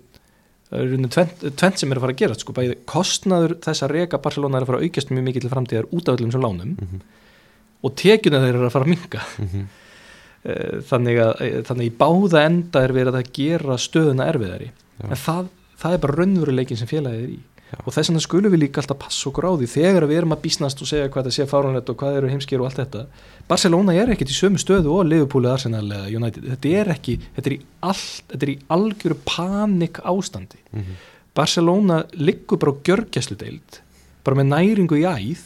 [0.69, 3.83] það er í rauninni tvent, sem er að fara að gera sko, bæði kostnaður þess
[3.87, 6.33] að reka Barcelona er að fara að aukjast mjög mikið til framtíðar út af öllum
[6.33, 7.01] sem lánum Mhm.
[7.85, 9.69] og tekjuna þeir eru að fara að minka Mhm.
[10.89, 15.11] þannig að, eh, þannig í báða enda er verið að gera stöðuna erfiðari Já.
[15.11, 15.49] en það,
[15.83, 17.77] það er bara raunveruleikin sem félagið er í Já.
[17.85, 20.41] og þess vegna skulum við líka alltaf passa okkur á því þegar við erum að
[20.47, 23.03] bísnast og segja hvað það sé fáránlegt og hvað eru heimskir og allt þetta
[23.49, 27.19] Barcelona er ekkert í sömu stöðu og Liverpool eða Arsenal eða United þetta er ekki,
[27.37, 30.97] þetta er í, all, þetta er í algjöru panik ástandi Mhm.
[31.35, 33.79] Barcelona liggur bara á gjörgjæsludeild
[34.25, 35.45] bara með næringu í æð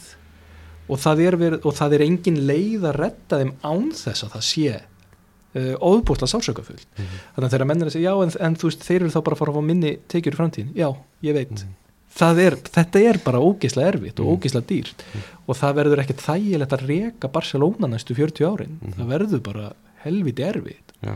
[0.89, 4.33] og það er, verið, og það er engin leið að redda þeim án þess að
[4.33, 7.21] það sé uh, óðbúrslega sásökafull Mhm.
[7.35, 9.35] þannig að þeirra mennir að segja já en, en þú veist þeir eru þá bara
[9.35, 10.89] að fara að fá minni tekjur í framtíðin já,
[11.23, 11.57] ég veit Mhm.
[11.61, 11.79] það
[12.21, 14.35] er, þetta er bara ógeðslega erfitt og Mhm.
[14.37, 15.03] ógeðslega dýrt.
[15.47, 18.77] Og það verður ekkert þægilegt að reka Barcelona næstu 40 árin.
[18.81, 18.93] Mhm.
[18.99, 19.73] það verður bara
[20.03, 20.93] helviti erfitt.
[21.03, 21.13] Já,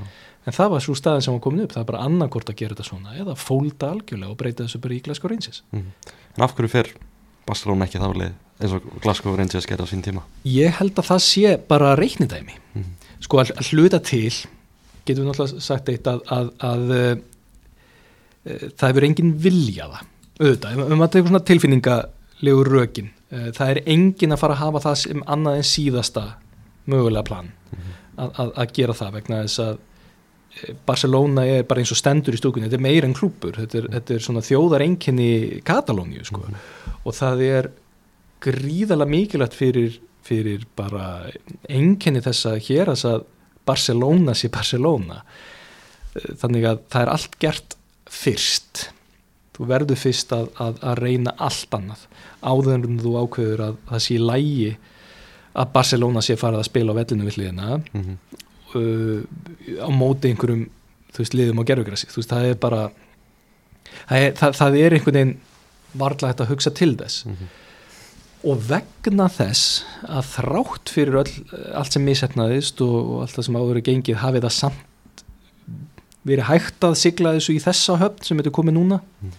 [0.48, 1.72] en það var svo staðin sem var komin upp.
[1.74, 4.94] Það er bara annarkort að gera þetta svona eða fólda algjörlega og breyta þessu bara
[4.94, 5.62] í Glasgow Rangers.
[5.72, 5.86] Mhm.
[6.38, 6.88] En af hverju fer
[7.46, 10.22] Barcelona ekki þá leið eins og Glasgow Rangers gerði á sín tíma?
[10.46, 12.54] Ég held að það sé bara reiknidæmi.
[12.76, 12.84] Mhm.
[13.22, 14.30] sko að, að hluta til
[15.06, 17.16] getum við náttúrulega sagt eitt að, að, að uh,
[18.46, 20.06] uh, það hefur engin vilja það
[20.38, 24.84] auðvitað, ef maður tekur svona tilfinningalegu rökin uh, það er engin að fara að hafa
[24.88, 26.26] það sem annað en síðasta
[26.88, 27.52] mögulega plan
[28.18, 32.38] að, að, að gera það vegna þess að eh, Barcelona er bara eins og stendur
[32.38, 35.32] í stúkunni þetta er meira en klúpur, þetta er, þetta er svona þjóðar enginni
[35.68, 36.44] Katalóníu sko.
[37.04, 37.72] og það er
[38.44, 41.28] gríðalega mikilvægt fyrir, fyrir bara
[41.70, 43.26] enginni þess að hér að
[43.68, 45.22] Barcelona sé Barcelona.
[46.16, 48.88] Eh, þannig að það er allt gert fyrst
[49.58, 52.06] þú verður fyrst að, að, að reyna allt annað
[52.46, 54.72] áður en þú ákveður að það sé lægi
[55.58, 58.18] að Barcelona sé farið að spila á vellinu við hliðina Mhm.
[58.76, 59.22] uh,
[59.82, 60.68] á móti einhverjum
[61.14, 62.82] þú veist, liðum á gerfugrassi þú veist, það er bara
[64.08, 65.38] það er, það, það er einhvern veginn
[65.98, 67.48] varla hægt að hugsa til þess Mhm.
[68.48, 71.34] og vegna þess að þrátt fyrir öll,
[71.74, 75.24] allt sem misefnaðist og, og allt það sem áður er gengið hafi það samt
[76.28, 79.32] verið hægt að sigla þessu í þessa höfn sem þetta er komið núna Mm.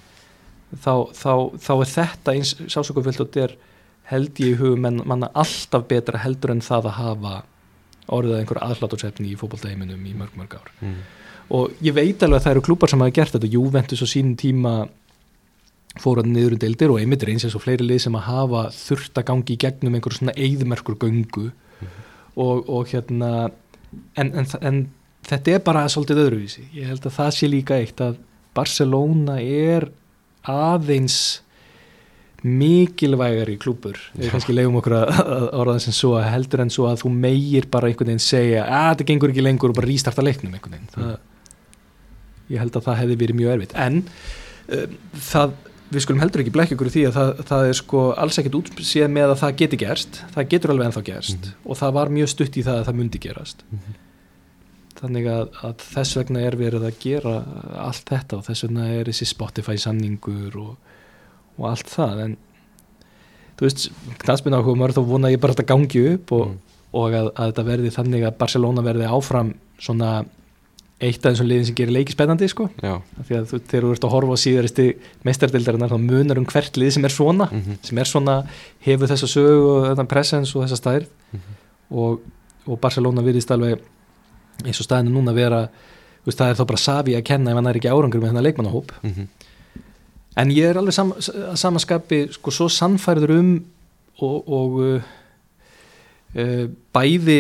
[0.73, 1.33] Þá, þá,
[1.65, 3.57] þá er þetta eins sásökufullt og þetta er
[4.09, 7.35] held ég í hugum menn, manna alltaf betra heldur en það að hafa
[8.09, 10.71] orðið einhver aðslátursefni í fótboltaheiminum í mörg mörg ár.
[10.81, 11.01] Mm.
[11.49, 13.53] og ég veit alveg að það eru klúpar sem hafa gert þetta.
[13.53, 14.75] Juventus á sínum tíma
[15.99, 19.19] fóruð niður um deildir og einmitt er eins og fleiri lið sem að hafa þurft
[19.19, 21.49] að gangi í gegnum einhverjum svona eigðmerkur göngu.
[22.39, 23.31] Og, og hérna
[24.15, 24.83] en, en, en
[25.27, 26.69] þetta er bara svolítið öðruvísi.
[26.77, 28.21] Ég held að það sé líka eitt að
[28.55, 29.89] Barcelona er
[30.47, 31.19] aðeins
[32.47, 35.09] mikilvægari klúpur við kannski leiðum okkur að,
[35.59, 39.07] orða þess að heldur en svo að þú meir bara einhvern veginn segja að þetta
[39.11, 40.93] gengur ekki lengur og bara rístarta leiknum einhvern veginn.
[40.95, 41.17] Það,
[42.55, 43.75] ég held að það hefði verið mjög erfitt.
[43.75, 43.99] En
[44.79, 44.95] um,
[45.29, 45.57] það,
[45.91, 48.59] við skulum heldur ekki blekja ykkur í því að það, það er sko alls ekkert
[48.63, 50.21] útséð með að það geti gerst.
[50.37, 51.57] Það getur alveg ennþá gerst Mhm.
[51.67, 53.67] og það var mjög stutt í það að það myndi gerast.
[53.75, 53.99] Mhm.
[55.01, 57.35] Þannig að, að þess vegna er verið að gera
[57.87, 60.73] allt þetta og þess vegna er þessi Spotify samningur og,
[61.59, 62.37] og allt það en
[63.59, 63.89] þú veist,
[64.23, 66.59] knastminn áhuga maður þá vona ég bara að þetta gangi upp og, Mm.
[66.95, 70.11] og að, að þetta verði þannig að Barcelona verði áfram svona
[70.99, 73.85] eitt af þessum liðin sem gerir leiki spennandi sko, Já, af því að þú, þegar
[73.85, 74.87] þú ert að horfa á síðaristi
[75.29, 78.35] meistardildarinnar þá munar um hvert lið sem er svona mhm, sem er svona,
[78.87, 81.07] hefur þessa sögu og þetta presens og þessa stær
[81.37, 81.55] Mhm.
[81.93, 82.21] og,
[82.67, 83.85] og Barcelona virðist alveg
[84.65, 85.67] eins og staðinu núna vera
[86.27, 88.47] veist, það er þá bara Savi að kenna ef hann er ekki árangur með þennan
[88.49, 88.95] leikmannahóp.
[89.03, 89.29] Mhm,
[90.39, 91.13] en ég er alveg sam,
[91.59, 93.53] samanskapi sko svo sannfærður um
[94.19, 95.09] og, og uh,
[96.35, 97.39] uh, bæði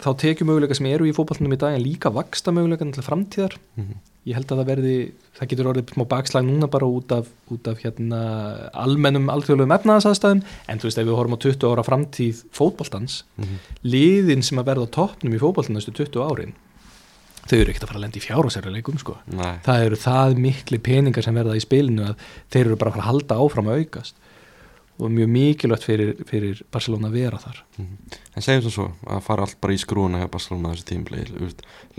[0.00, 3.56] þá tekjum möguleika sem eru í fótballnum í dag en líka vaksta möguleika til framtíðar.
[3.76, 4.94] Mhm, ég held að það verði,
[5.38, 8.20] það getur orðið smá bakslag núna bara út af, út af hérna
[8.76, 13.62] almennum alþjóðlegum efnaðasaðstæðum en þú veist ef við horfum á 20 ára framtíð fótballtans, mhm,
[13.88, 16.56] liðin sem að verða á toppnum í fótballtan næstu 20 árin
[17.48, 19.14] þau eru ekkert að fara að lenda í fjárhásæruleikum sko.
[19.32, 22.98] Nei, það eru það mikli peningar sem verða í spilinu að þeir eru bara að
[22.98, 24.20] fara að halda áfram að aukast
[25.00, 28.18] og mjög mikilvægt fyrir, fyrir Barcelona að vera þar mhm.
[28.36, 31.24] En segjum sem svo að fara allt bara í skrúna hjá Barcelona þessu tímli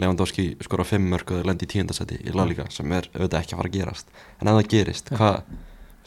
[0.01, 3.57] Lewandowski skora 5 mörg og lendi í tíundasæti í La Liga sem er auðvitað ekki
[3.57, 5.17] að fara að gerast en ef það gerist, Ja.
[5.17, 5.43] hvað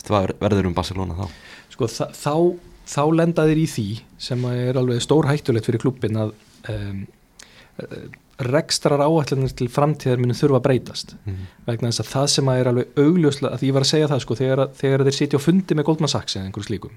[0.05, 1.29] hvað verður um Barcelona þá?
[1.73, 2.35] sko, þá,
[2.87, 3.87] þá lenda þeir í því
[4.27, 6.35] sem er alveg stór hættulegt fyrir klubbin að
[6.73, 7.07] um,
[8.43, 11.15] rekstrar áætlanir til framtíðar munu þurfa að breytast.
[11.25, 14.09] Mhm, vegna þess að það sem að er alveg augljóslega að ég var að segja
[14.11, 16.97] það sko þegar, þegar þeir sitja á fundi með Goldman Sachs eða einhverju slíkum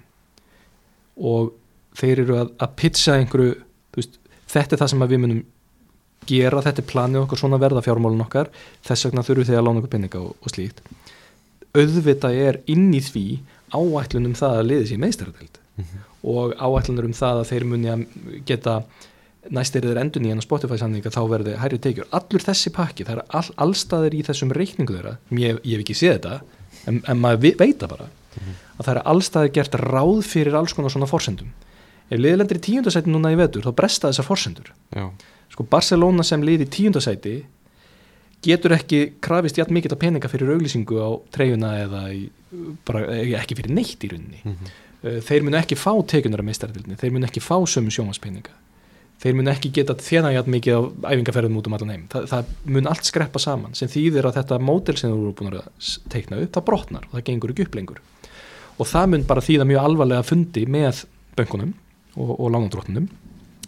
[1.17, 1.53] og
[1.97, 3.53] þeir eru að, að pitcha einhverju
[3.97, 4.17] veist,
[4.49, 5.43] þetta er það sem við munum
[6.27, 8.49] gera, þetta er planið okkar svona verða fjármálun okkar
[8.85, 10.81] þess vegna þurfum þeir að lána okkur penninga og, og slíkt.
[11.77, 13.25] Auðvitað er inn í því
[13.73, 16.01] áætlun um það að liði sér meistaratöld mhm,
[16.33, 18.05] og áætlunar um það að þeir muni að
[18.47, 18.79] geta
[19.53, 22.07] næst er þeir endur nýjan á Spotify samninga þá verði hærri tekjur.
[22.15, 25.97] Allur þessi pakki, það er all, allstaðir í þessum reikningu þeirra, ég, ég hef ekki
[25.97, 26.37] séð þetta
[26.89, 28.09] en, en maður veit það bara
[28.77, 31.51] að það er allstaðir gert ráð fyrir alls konar svona forsendum.
[32.07, 34.73] Ef liðlendir í tíundasæti núna í vetur þá bresta þessar forsendur.
[34.95, 35.07] Já,
[35.51, 37.37] sko Barcelona sem lið í tíundasæti
[38.45, 42.27] getur ekki krafist jætt mikið peninga fyrir auglýsingu á treyjuna eða í,
[42.85, 43.07] bara,
[43.41, 44.43] ekki fyrir neitt í rauninni.
[44.43, 48.49] Mhm, Uh, þeir munu ekki fá tekunar af meistardildinni, þeir munu ekki fá sömu sjónvarspeninga
[49.21, 50.81] þeir munu ekki geta þjena jætt mikið á
[51.13, 52.03] æfingarferðum út um allan heim.
[52.11, 53.77] Þa, það mun allt skreppa saman.
[53.77, 55.69] Sem þýðir að þetta mótel sem þú eru búin að
[56.13, 58.01] teikna upp, það brotnar og það gengur ekki upp lengur.
[58.77, 61.01] Og það mun bara þýða mjög alvarlega fundi með
[61.37, 61.73] bönkunum
[62.17, 63.09] og, og lánandróttunum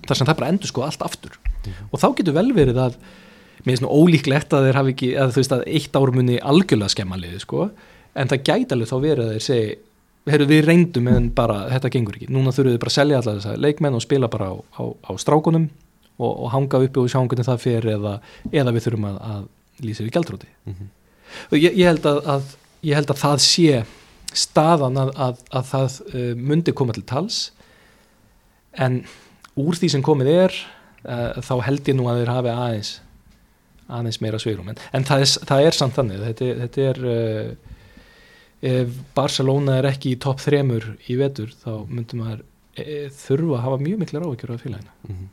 [0.05, 1.39] þar sem það bara endur sko allt aftur.
[1.89, 2.97] Og þá getur vel verið að
[3.59, 6.37] mér finnst nú ólíklegt að þeir hafi ekki að þú veist að eitt ár muni
[6.39, 7.67] algjörlega skemma liði sko,
[8.15, 9.73] en það gæti alveg þá verið að þeir segi
[10.33, 12.29] heyrðu við reyndum en bara þetta gengur ekki.
[12.33, 15.11] Núna þurfum við bara að selja alla þessa leikmenn og spila bara á, á, á
[15.21, 15.69] strákunum
[16.19, 18.15] og, og hanga uppi og sjá hvernig það fer eða,
[18.51, 20.89] eða við þurfum að, að lýsa við gjaldróti mhm,
[21.49, 22.53] og ég, ég, held að, að,
[22.89, 23.83] ég held að það sé
[24.35, 27.39] staðan að, að, að það uh, mundi koma til tals.
[28.77, 29.01] En
[29.59, 30.57] úr því sem komið er
[31.05, 32.91] uh, þá held ég nú að þeir hafi aðeins
[33.89, 36.19] aðeins meira sveirum en, en það, er, það er samt þannig.
[36.27, 37.77] Þetta, þetta er uh,
[38.65, 42.43] ef Barcelona er ekki í topp þremur í vetur þá myndum maður
[42.75, 44.95] e, þurfa að hafa mjög mikla ráðekjur af félaginu.
[45.07, 45.27] Mhm.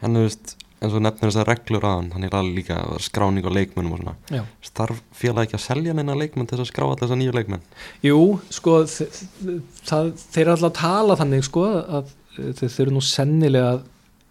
[0.00, 3.52] En þú veist, eins og nefnir þessar reglur aðan hann er alveg líka skráning á
[3.52, 4.44] leikmennum og svona.
[4.64, 7.64] Starf félag ekki að selja neina leikmenn til þess að skrá alltaf þessa nýju leikmenn?
[8.06, 13.04] Jú, sko það, þeir eru alltaf að tala þannig sko að eh, þeir, eru nú
[13.04, 13.88] sennilega að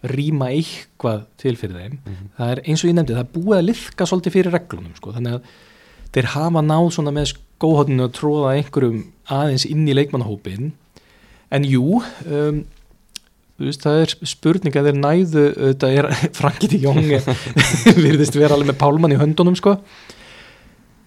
[0.10, 1.98] rýma eitthvað til fyrir þeim.
[2.00, 4.96] Mhm, það er eins og ég nefndi, það er búið að liðka svolítið fyrir reglunum
[4.98, 5.58] sko, þannig að
[6.16, 10.72] þeir hafa náð svona með skóhóttinu að tróða einhverjum aðeins inn í leikmannahópin
[11.54, 12.62] en jú um,
[13.60, 17.10] veist, það er spurning að þeir næðu auðvitað er Franki de Jong
[18.06, 19.78] virðist vera alveg með pálmann í höndunum sko.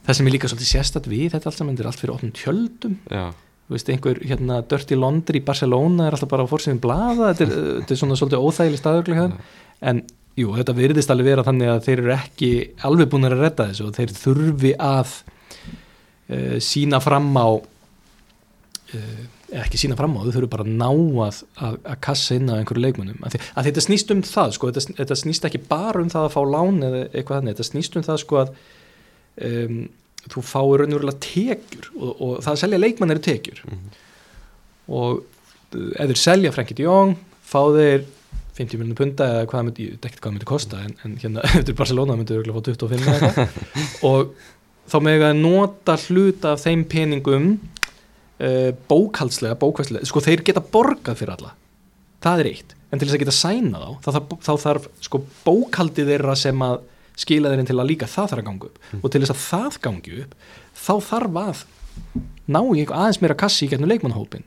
[0.03, 2.33] Það sem er líka svolítið sérstætt við þetta allt saman, þetta er allt fyrir opnum
[2.35, 2.97] tjöldum.
[3.07, 3.27] Já,
[3.71, 7.55] veist, einhver hérna Dirty Laundry í Barcelona er alltaf bara á fórsýðum blaða þetta er,
[7.81, 9.29] þetta er svona svolítið óþægileg staðurlega
[9.93, 10.03] en
[10.39, 12.51] jú, þetta virðist alveg vera þannig að þeir eru ekki
[12.89, 17.49] alveg búin að redda þessu og þeir þurfi að uh, sína fram á
[18.97, 19.23] uh,
[19.63, 20.89] ekki sína fram á, þau þurfi bara að ná
[21.27, 24.71] að, að, að kassa inn á einhverju leikmunum að, að þetta snýst um það, sko,
[24.73, 27.99] þetta, þetta snýst ekki bara um það að fá lán eða eitthvað þannig, þetta snýst
[27.99, 28.55] um það sko að
[29.49, 29.83] um,
[30.33, 33.63] þú fáir raunverulega tekjur og, og það að selja leikmann eru tekjur.
[34.93, 37.17] Og uh, ef þeir selja Frankie de Jong
[37.53, 38.07] fá þeir
[38.57, 41.15] 50 miljonum punta eða hvað myndi, ég veit ekkert hvað það myndi kosta en, en
[41.23, 43.57] hérna eftir Barcelona myndi þau fá 25 eða eitthvað.
[44.11, 44.35] Og
[44.93, 51.21] þá með að nota hluta af þeim peningum uh, bókaldslega, bókvæslega sko þeir geta borgað
[51.23, 51.55] fyrir alla.
[52.23, 55.23] Það er eitt, en til þess að geta sæna þá þá, þá, þá þarf sko
[55.47, 56.83] bókaldið þeirra sem að
[57.23, 58.83] skila þeirinn til að líka það þarf að ganga upp.
[59.01, 60.37] Og til þess að það gangi upp
[60.83, 61.65] þá þarf að
[62.53, 64.47] ná í aðeins meira kassi í getnum leikmannhópin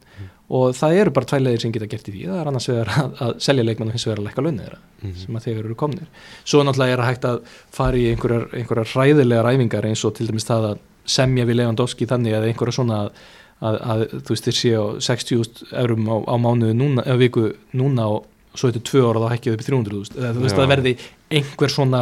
[0.49, 2.25] og það eru bara tvælegir sem geta gert í því.
[2.29, 5.15] Það er annars vegar að, að selja leikmann og hins vegar að lækka launið þeirra
[5.21, 6.11] sem að þeir eru komnir.
[6.45, 7.39] Svo náttúrulega er að hægt að
[7.73, 10.83] fara í einhverjar, einhverjar hræðilegar æfingar eins og til dæmis það að
[11.15, 13.25] semja við Lewandowski þannig að einhverja svona að,
[13.61, 17.47] að, að þú veist þeir séu á 60.000 eurum á, á mánuðu núna, eða viku
[17.77, 20.63] núna og svo þetta tvö ára þá hækkið upp í 300.000 eða þú veist Já.
[20.63, 20.95] að verði
[21.39, 22.01] einhver svona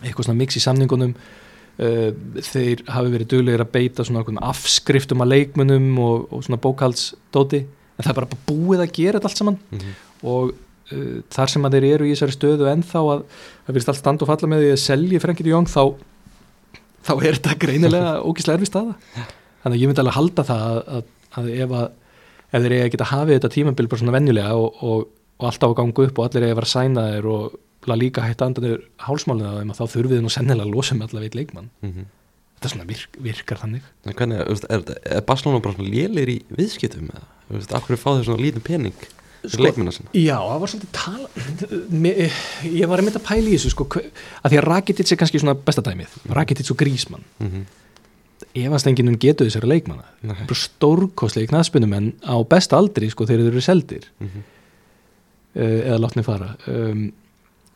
[0.00, 1.14] eitthvað svona mix í samningunum
[1.80, 7.60] þeir hafi verið duglegir að beita svona ákveðnum afskriftum að leikmunum og, og svona bókaldsdóti
[7.64, 9.94] en það er bara búið að gera þetta allt saman Mhm.
[10.28, 14.00] og uh, þar sem að þeir eru í þessari stöðu ennþá að það virðist allt
[14.02, 15.82] stand og falla með því að selji Frankir Jóng þá,
[17.06, 18.94] þá er þetta greinilega ógislega erfi staða
[19.62, 21.08] þannig að ég myndi alveg halda það að, að,
[21.40, 21.88] að ef að
[22.50, 25.02] ef þeir eiga að geta hafið þetta tímabil bara svona venjulega og, og,
[25.38, 27.58] og alltaf að ganga upp og allir eiga að vera sæna þeir og
[28.00, 31.38] líka hætta andanir hálsmálinu að þá þurfið þið nú sennilega að losa með allavega eitt
[31.38, 32.04] leikmann Mhm.
[32.60, 34.82] þetta svona virk, virkar þannig En hvernig, er,
[35.16, 37.24] er Barcelona bara svona lélir í viðskiptum eða?
[37.50, 38.94] Veist, akkur fá þeir svona lítið pening
[39.48, 40.10] Sko- leikminna sinna?
[40.12, 41.28] Já, það var svolítið tala
[42.82, 43.86] ég var að mynda að pæla í þessu sko,
[44.44, 47.64] að því að Rakitic er kannski svona besta dæmið Rakitic og Grísmann Mm
[48.56, 50.34] efast enginn um getu þessari leikmanna Nei.
[50.48, 54.42] bara stórkostlega knaðspunumenn á besta aldri sko þegar þeir eru seldir -hmm.
[55.54, 57.12] uh, eða látni fara um,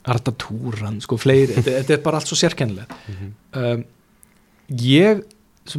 [0.04, 2.92] Arda Túran sko fleiri, þetta, þetta er bara allt svo sérkennilegt.
[3.56, 3.84] Um,
[4.80, 5.22] ég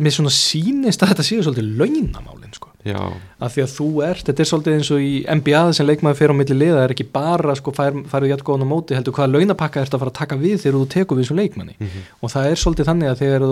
[0.01, 2.71] mér svona sýnist að þetta séu svolítið launamálin sko.
[2.85, 2.99] Já,
[3.41, 6.33] að því að þú ert, þetta er svolítið eins og í NBA sem leikmaður fer
[6.33, 9.15] á milli liða, það er ekki bara sko fær, færðu jætt góðan á móti, heldur
[9.17, 11.77] hvaða launapakka ert að fara að taka við þegar þú tekur við þessum leikmanni.
[11.79, 12.03] Mhm.
[12.21, 13.47] og það er svolítið þannig að þegar,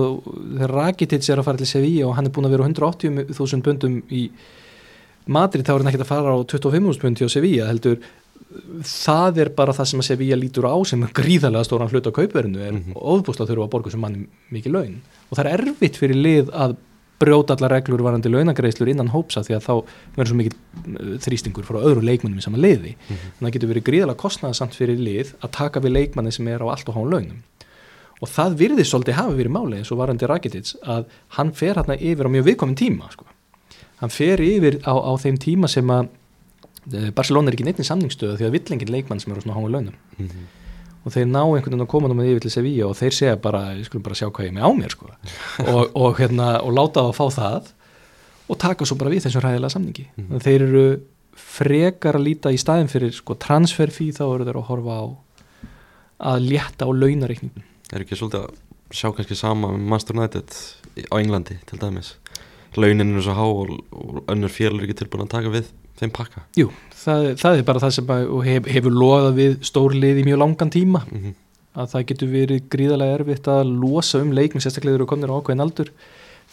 [0.57, 3.65] þegar Rakitic er að fara til Sevilla og hann er búin að vera á 180.000
[3.65, 4.23] pundum í
[5.25, 7.97] Madrid þá er hann ekkert að fara á 25.000 pundi á Sevilla heldur
[8.83, 12.59] það er bara það sem að Sevilla lítur á sem gríðarlega stóran hlut á kaupverðinu
[12.61, 12.93] er Mhm.
[12.95, 14.95] ofbúslega þurfa að borga sem manni mikið laun
[15.31, 16.75] og það er erfitt fyrir lið að
[17.23, 19.73] brjóta allar reglur varandi launagreislur innan hópsa því að þá
[20.17, 23.15] verður svo mikið uh, þrýstingur frá öðru leikmannum í sama liði Mhm.
[23.15, 26.59] þannig að það getur verið gríðarlega kostnaðasamt fyrir lið að taka við leikmanni sem er
[26.59, 27.43] á allt og hán launum
[28.21, 31.05] og það virðist svolítið hafa verið máli eins og varandi Rakitic að
[31.37, 33.25] hann fer hérna yfir á mjög viðkomin tíma sko.
[34.01, 36.09] hann fer yfir á, á þeim tíma sem að eh,
[37.15, 39.71] Barcelona er ekki neitt í samningsstöðu því að villengin leikmann sem er á svona háum
[39.71, 40.43] launum Mhm.
[41.05, 43.35] og þeir ná einhvern veginn að koma nú með yfir til Sevilla og þeir segja
[43.41, 45.09] bara, ég skulum bara sjá hvað ég er með á mér sko.
[45.73, 47.71] og, og, hérna, og láta það að fá það
[48.49, 50.39] og taka svo bara við þessum ræðilega samningi mm.
[50.43, 50.85] þeir eru
[51.33, 55.03] frekar að líta í staðin fyrir sko, transferfí þá eru þeir að horfa á
[56.33, 58.59] að létta á launareikningum Er ekki svolítið að
[58.93, 60.55] sjá kannski sama með Master United
[61.09, 62.13] á Englandi til dæmis
[62.77, 65.67] Launin eru svo há og, og önnur fél er ekki tilbúin að taka við
[65.99, 66.43] þeim pakka.
[66.59, 66.71] Jú,
[67.03, 68.11] það, það er bara það sem
[68.47, 71.03] hef, hefur loðað við stór lið í mjög langan tíma.
[71.09, 71.39] Mm -hmm.
[71.73, 75.37] að það getur verið gríðarlega erfitt að losa um leikminn sérstaklega þegar eru komnir á
[75.37, 75.93] ákveðin aldur.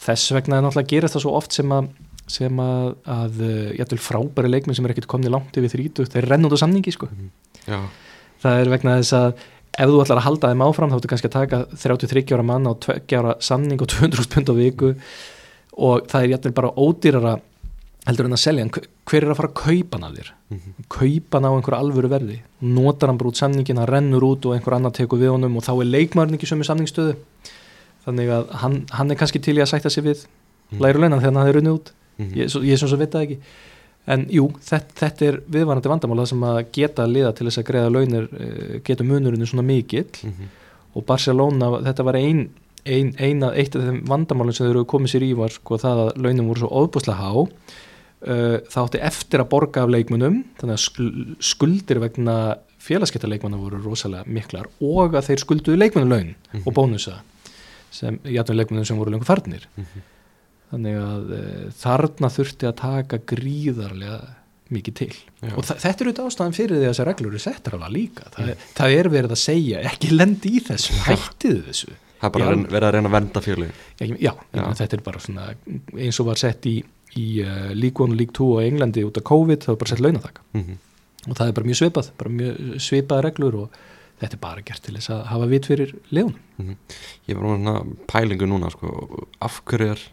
[0.01, 1.91] Þess vegna er náttúrulega að gera það svo oft sem að
[2.31, 6.27] sem að, að uh, jættul frábæri leikminn sem er ekkert komnir langt yfir 30 þeir
[6.31, 7.09] renn út á samningi sko.
[7.65, 7.79] Já,
[8.43, 11.29] það er vegna þess að ef þú ætlar að halda þeim áfram þá ertu kannski
[11.29, 14.91] að taka 33 ára mann á 2 ára samning og 200 pund á viku.
[15.81, 17.37] Og það er jættul bara ódýrara
[18.07, 18.87] heldur en að selja en hver-
[19.21, 20.73] er að fara að kaupa hann af þér Mhm.
[20.89, 24.53] kaupa hann á einhverju alvöru verði notar hann bara út samningin, hann rennur út og
[24.55, 27.15] einhver annar tekur við honum og þá er leikmaðurinn ekki sömu samningsstöðu
[28.05, 30.25] þannig að hann, hann er kannski til í að sætta sig við
[30.71, 30.79] Mhm.
[30.81, 32.33] læru launan þegar hann hefur runnið út Mhm.
[32.35, 33.37] ég, svo- ég sem svo veit það ekki
[34.07, 37.91] en jú, þetta, þetta er viðvarandi vandamála sem að geta liða til þess að greiða
[37.91, 40.47] launir eh, getur munurinn svona mikill Mhm.
[40.95, 42.49] og Barcelona, þetta var ein,
[42.85, 46.09] ein, eina, eitt af þeim vandamálum sem þeir eru komið sér í var sko það
[46.09, 47.47] að launin voru svo óbúslega há
[48.27, 52.37] uh, það átti eftir að borga af leikmunum þannig að skul- skuldir vegna
[52.81, 56.63] félagskeptaleikmanna voru rosalega miklar og að þeir skulduðu leikmunulaun Mhm.
[56.65, 57.19] og bónusa
[57.91, 59.67] sem játnum leikmennum sem voru lengur farnir.
[59.77, 60.01] Mhm.
[60.71, 64.19] þannig að e, þarna þurfti að taka gríðarlega
[64.71, 65.09] mikið til.
[65.43, 65.51] Já.
[65.57, 68.29] og þetta er auðvitað ástæðan fyrir því að þessar reglur eru settar alveg líka.
[68.31, 71.91] Það, það er verið að segja ekki lendi í þessu, hættið þessu.
[72.21, 73.67] Það er bara verið að reyna að vernda fjölu
[73.99, 75.49] já, já, þetta er bara svona
[75.97, 76.75] eins og var sett í,
[77.19, 79.93] í uh, League 1 og League 2 á Englandi út af COVID það var bara
[79.93, 80.79] sett launatak mm
[81.29, 83.75] og það er bara mjög svipað, bara mjög svipaða reglur og
[84.21, 86.73] þetta er bara gert til þess að hafa vit fyrir leðunum
[87.29, 87.75] ég var svona
[88.09, 88.93] pælingu núna sko,
[89.41, 90.05] af hverju er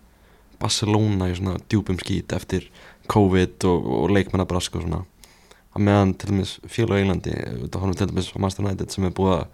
[0.60, 2.68] Barcelona í svona djúpum skít eftir
[3.08, 5.04] COVID og, og leikmannabrask og svona?
[5.72, 9.06] Að meðan til dæmis félag á Englandi þetta honum til dæmis á Master United sem
[9.08, 9.44] er búið að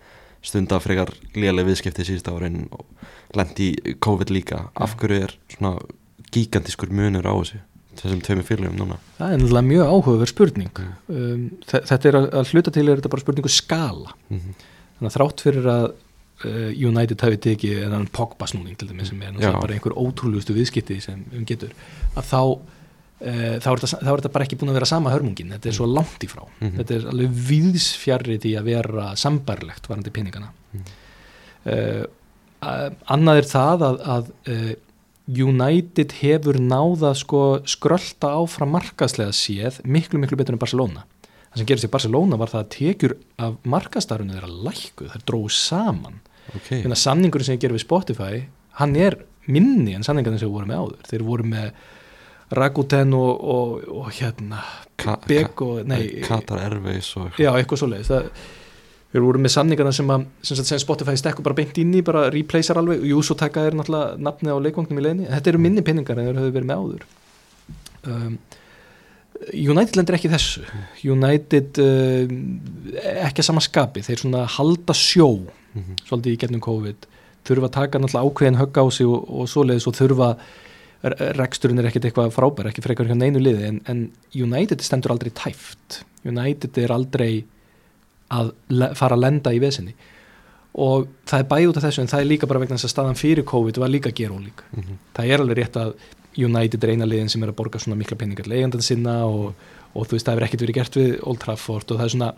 [0.44, 2.88] stunda frekar lélega viðskipti síðust árin og
[3.36, 5.76] lendi í COVID líka af hverju er svona
[6.34, 7.60] gigantískur munur á þessu
[7.94, 10.94] þessum tveimur félagum núna það er náttúrulega mjög áhugaverð spurning Mm.
[11.14, 14.54] um, þe- þetta er að, hluta til er þetta bara spurningu skala mm -hmm.
[14.98, 15.84] þannig að þrátt fyrir að
[16.44, 20.54] uh, United hafi tekið en Pogba snúning til dæmis sem er náttúrulega bara einhver ótrúlegustu
[20.56, 21.70] viðskipti sem um getur
[22.16, 25.10] að þá uh, þá, er þetta, þá er þetta bara ekki búin að vera sama
[25.14, 26.76] hörmungin þetta er svo langt í frá Mhm.
[26.78, 30.82] þetta er alveg viðsfjarri því að vera sambærlegt varandi peningana Mhm.
[31.70, 32.04] uh,
[33.12, 34.74] annað er það að, að uh,
[35.24, 41.06] United hefur náða sko skrölda áfram markaðslega séð miklu miklu betur en Barcelona.
[41.54, 45.54] Það sem gerist í Barcelona var það að tekjur af markastarfinu þeirra lækku, þær dróðu
[45.54, 46.20] saman.
[46.50, 48.42] Ok, þannig að samningurinn sem ég gerir við Spotify
[48.80, 51.06] hann er minni en samningarnir sem við vorum með áður.
[51.10, 51.70] Þeir voru með
[52.54, 54.60] Rakuten og, og, og hérna
[55.28, 58.12] Bek og, nei, Qatar Airways og já, eitthvað svo leiðis
[59.14, 62.26] þeir voru með samningarna sem, að, sem, sem Spotify stekkur bara beint inn í, bara
[62.34, 63.04] replacear alveg.
[63.06, 65.30] Jú, svo taka er náttúrulega nafnið á leikvangnum í leiðinni.
[65.30, 67.06] Þetta eru minni pinningar en þeir höfðu verið með áður.
[68.10, 68.36] Um,
[69.54, 70.64] United lendir ekki þessu.
[71.06, 72.34] United um,
[73.28, 74.02] ekki að sama skapi.
[74.06, 75.30] Þeir svona halda sjó
[75.74, 75.96] Mhm.
[76.06, 77.06] svolítið í getnum COVID.
[77.44, 80.28] Þurfa að taka náttúrulega ákveðin högg á sig og, og svoleiðis og þurfa
[81.34, 84.04] reksturinn er ekkert eitthvað frábær, ekki frekar hjá neinu liði en, en
[84.38, 85.98] United stendur aldrei tæft.
[86.24, 87.42] United er aldrei
[88.30, 88.52] að
[88.96, 89.94] fara að lenda í vesinni
[90.74, 92.94] og það er bæði út af þessu en það er líka bara vegna þess að
[92.94, 94.98] staðan fyrir COVID var líka gerólík Mhm.
[95.14, 95.94] það er alveg rétt að
[96.36, 99.54] United er eina liðin sem er að borga svona mikla peningar leigandan sinna og,
[99.94, 102.32] og þú veist það hefur ekkert verið gert við Old Trafford og það er svona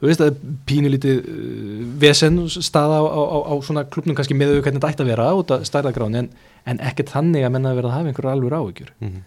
[0.00, 4.34] þú veist það er pínulítið uh, vesen staða á, á, á, á svona klubnum kannski
[4.34, 6.30] með hvernig þetta ætti að vera út af stærðagráni en,
[6.64, 9.22] en ekkert þannig að menna að vera að hafa einhverju alveg áhyggjur Mhm.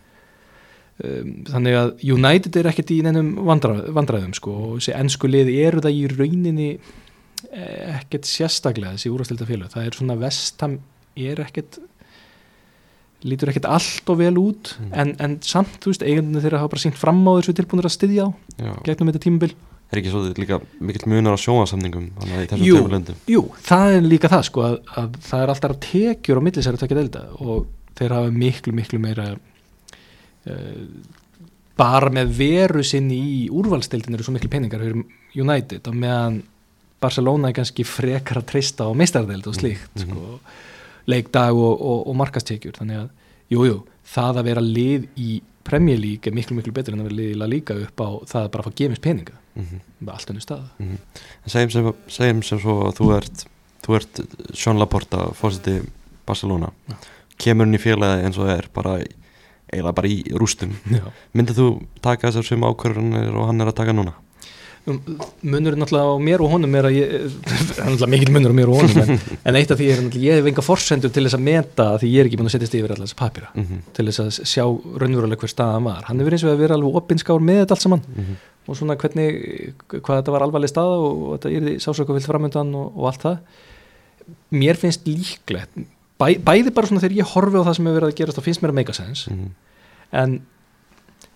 [1.03, 5.59] Um, þannig að United er ekkert í neinum vandra, vandræðum sko og þessi ennsku liði
[5.67, 6.69] eru það í rauninni
[7.51, 10.79] eh, ekkert sérstaklega þessi úrastilda félög, það er svona vestam
[11.17, 11.79] er ekkert
[13.27, 14.91] lítur ekkert allt og vel út Mm.
[14.93, 17.95] en, en samt, þú veist, eigandunni þeirra hafa bara sínt fram á þessu tilbúinir að
[17.95, 18.29] styðja á
[18.61, 18.73] Já.
[18.85, 19.53] gegnum þetta tímabil
[19.87, 22.05] er ekki svo líka mikill munur á sjóasamningum
[22.61, 22.75] Jú.
[23.31, 26.99] Jú, það er líka það sko að, að það er alltaf tekjur á millisæri tvekja
[26.99, 27.65] delta og
[27.97, 29.27] þeir hafa miklu, miklu meira
[31.77, 35.03] bara með veru sinni í úrvalstildin eru svo miklu peningar fyrir
[35.37, 36.39] United og meðan
[37.01, 40.07] Barcelona er kannski frekar að treysta á meistardeld og slíkt Mhm.
[40.07, 40.39] sko,
[41.07, 43.09] leikdag og, og, og markastekjur þannig að,
[43.53, 43.75] jú, jú,
[44.15, 47.31] það að vera lið í Premier League er miklu, miklu betur en að vera lið
[47.35, 49.35] í La Liga upp á það að bara fá gefins peninga.
[49.57, 50.97] Mm með allt önnu stað en
[51.49, 53.45] segjum sem, segjum sem svo að þú ert
[53.81, 54.19] þú ert
[54.53, 55.79] Sean Laporta fórseti
[56.27, 56.69] Barcelona.
[56.89, 56.95] Já.
[57.37, 59.09] kemur hann í félagi eins og er bara í-
[59.71, 60.71] eiginlega bara í rústum
[61.35, 61.67] myndið þú
[62.01, 64.15] taka þessar sem ákvörðunir og hann er að taka núna?
[64.87, 65.01] Um,
[65.43, 68.69] munurinn náttúrulega á mér og honum er að ég, er náttúrulega mikill munur á mér
[68.71, 71.35] og honum en, en eitt af því er náttúrulega ég hef enga forsendur til þess
[71.35, 73.81] að meta því ég er ekki búin að setjast yfir allar þessa papýra mm -hmm.
[73.97, 74.63] til þess að sjá
[75.03, 76.07] raunverulega hver staðan var.
[76.07, 78.05] Hann hefur eins og að vera alveg opinskár með þetta allt saman.
[78.67, 79.27] Og svona hvernig
[79.91, 83.27] hvað þetta var alvarleg staða og, og þetta er sásöku vilt framöndan og, og allt
[83.27, 83.37] það.
[84.51, 85.75] Mér finnst líklegt
[86.19, 88.45] bæ, bæði bara svona þegar ég horfi á það sem hefur verið að gerast þá
[88.47, 89.49] finnst mér að make a sense Mhm.
[90.11, 90.37] en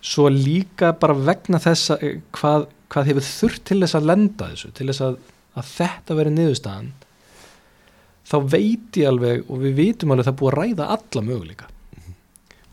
[0.02, 4.48] svo líka bara vegna þess að eh, hvað, hvað hefur þurft til þess að lenda
[4.50, 5.16] þessu til þess að,
[5.56, 6.88] að þetta veri niðurstaðan
[8.32, 11.22] þá veit ég alveg og við vitum alveg að það er búið að ræða alla
[11.28, 11.68] möguleika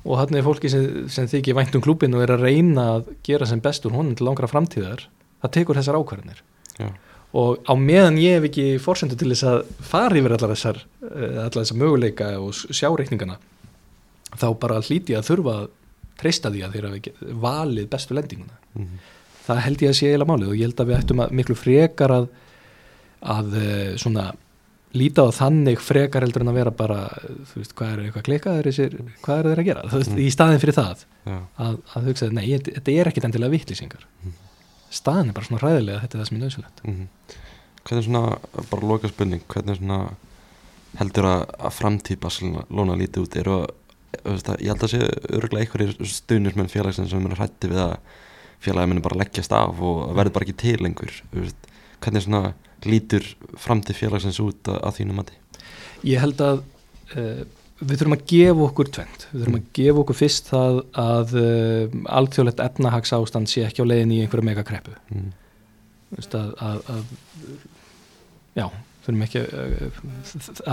[0.06, 3.10] og þannig er fólki sem, sem þykir vænt um klúbin og er að reyna að
[3.28, 5.04] gera sem best úr honum til langra framtíðar
[5.44, 6.40] það tekur þessar ákvarðanir
[6.80, 6.88] Já.
[7.34, 11.38] Og á meðan ég hef ekki forsendu til þess að fara yfir allar þessar, eh,
[11.46, 13.38] allar þessar möguleika og s- sjá reikningana
[14.38, 15.70] þá bara hlíti ég að þurfa að
[16.20, 17.14] treysta því að þeir hafi ge-
[17.46, 19.00] valið bestu lendinguna Mhm.
[19.48, 21.56] það held ég að sé eiginlega málið og ég held að við ættum að miklu
[21.56, 22.28] frekar að
[23.22, 24.32] að eh, svona
[24.94, 27.00] líta á þannig frekar heldur en að vera bara
[27.46, 30.18] þú veist, hvað er eitthvað klikkað þessir, hvað er þeir að gera, þú veist, Mm.
[30.26, 31.40] í staðin fyrir það Já.
[31.60, 34.32] að, að hugsa, nei, þetta er ekkit endilega vittlýsingar Mm.
[34.90, 37.08] Staðin er bara svona ræðilega þetta er það sem er nöðsulegt Mhm.
[37.86, 38.38] hvernig svona,
[38.70, 40.00] bara loka spurning hvernig svona
[41.00, 43.36] heldur að, að framtíð Barcelona lítið út?
[43.40, 43.68] Eru að,
[44.26, 45.02] að ég held að sé
[45.38, 47.94] örgulega einhverjir stuðnismenn félagsins sem eru hrætti við að
[48.60, 51.14] félagi muni bara leggjast af og að verði bara ekki til lengur
[52.02, 52.54] hvernig svona
[52.90, 53.24] lítur
[53.60, 55.38] framtíð félagsins út að, að þínu mati?
[56.08, 56.62] Ég held að
[57.16, 57.46] uh,
[57.80, 61.98] við þurfum að gefa okkur tvent, við þurfum að gefa okkur fyrst það að uh,
[62.20, 65.30] alþjóðlegt efnahags ástand sé ekki á leiðin í einhverja megakreppu mm.
[66.18, 67.04] Veist, að, að, að
[68.58, 68.66] já,
[69.06, 70.00] þurfum ekki uh,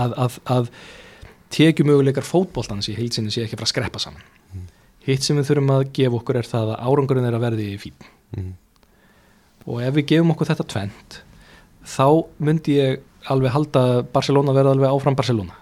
[0.03, 0.71] að, að, að
[1.55, 4.63] tekjumöguleikar fótboltans í heilsinni sé ekki fara að skreppa saman Mm.
[5.03, 8.05] hitt sem við þurfum að gefa okkur er það að árangurinn er að verði fín
[8.37, 8.53] Mm.
[9.67, 11.17] og ef við gefum okkur þetta tvent
[11.87, 12.05] þá
[12.43, 13.01] myndi ég
[13.31, 13.81] alveg halda
[14.13, 15.55] Barcelona verða alveg áfram Barcelona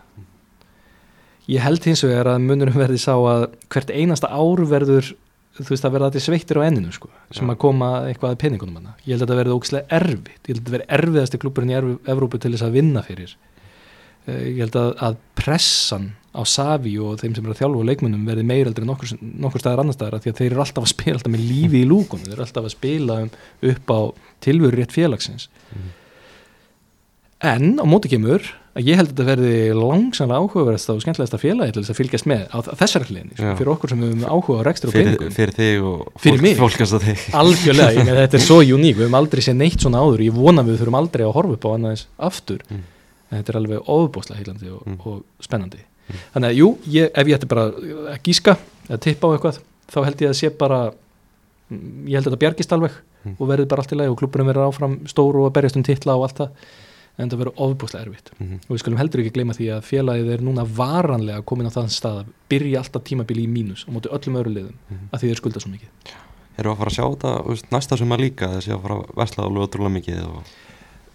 [1.52, 5.14] ég held hins vegar að munurum verði sá að hvert einasta ár verður
[5.56, 8.80] þú veist að verða þetta sveittir á enninu sko, sem að koma eitthvað að peningunum
[8.82, 8.96] hana.
[9.06, 10.42] ég held að þetta verði ógislega erfitt.
[10.42, 11.78] Ég held að þetta verði erfiðasti klúburinn í
[12.12, 13.36] Evrópu til þess að vinna fyrir.
[14.26, 17.88] Eh, ég held að, að pressan á Savi og þeim sem eru að þjálfa og
[17.88, 20.92] leikmönnum verði meir aldrei nokkur, nokkur staðar annar staðar því að þeir eru alltaf að
[20.92, 22.26] spila alltaf með lífi í lúkunum.
[22.26, 23.30] Þeir eru alltaf að spila um,
[23.72, 24.00] upp á
[24.44, 25.48] tilveru rétt félagsins.
[25.72, 25.94] Mhm.
[27.44, 28.42] En á móti kemur
[28.76, 32.28] að ég held að þetta verði langsamlega áhugaverðast og skemmtilegasta félagi til þess að fylgjast
[32.28, 35.32] með á þessari hliðinni, sko, fyrir okkur sem við höfum áhuga á rekstur og peningum
[35.36, 36.58] fyrir þig og Fyrir mig.
[36.60, 40.02] fólkast að þig algjörlega, ég þetta er svo uník við höfum aldrei séð neitt svona
[40.04, 42.84] áður, ég vona að við þurfum aldrei að horfa upp á annað aftur Mm.
[43.32, 44.98] en þetta er alveg óbúslega heilandi og, Mm.
[45.06, 46.20] og spennandi Mm.
[46.36, 48.58] þannig að jú, ég, ef ég ætti bara að gíska
[48.90, 49.60] eða tippa á eitthvað,
[49.92, 50.80] þá held ég að sé bara
[51.72, 52.40] mm, ég held að
[57.16, 57.18] Mm.
[57.18, 58.60] það en það verður ofbúslega erfitt Mhm.
[58.68, 61.90] og við skulum heldur ekki gleyma því að félagið er núna varanlega komin á þann
[61.90, 65.10] stað að byrja alltaf tímabili í mínus og móti öllum öðru liðum Mhm.
[65.14, 65.90] að því þeir skulda svo mikið
[66.58, 69.44] Erum við að fara að sjá þetta næsta sumar líka þessi að fara að vesla
[69.44, 70.44] alveg ótrúlega mikið og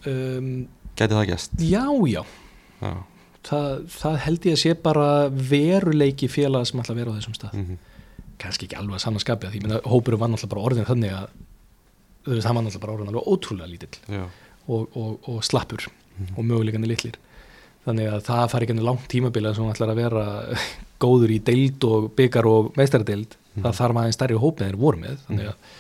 [0.07, 2.25] um, gæti það gæst Já, já
[2.81, 2.97] Já,
[3.45, 7.37] það, það held ég að sé bara veruleiki félag sem ætla að vera á þessum
[7.37, 7.79] stað mhm.
[8.41, 11.29] kannski ekki alveg að samanskapi að því hópurum var náttúrulega bara orðin þannig að
[12.45, 14.25] hann var náttúrulega bara orðin alveg ótrúlega lítill Já,
[14.77, 15.87] og, og, og slappur
[16.21, 16.35] Mhm.
[16.37, 17.15] og möguleikandi litlir
[17.87, 20.25] þannig að það fari ekki enn langt tímabila sem ætlar að vera
[21.05, 23.63] góður í deild og byggar og meistaradeild Mhm.
[23.65, 25.71] það þarf maður stærri hóp en þeir voru með þannig að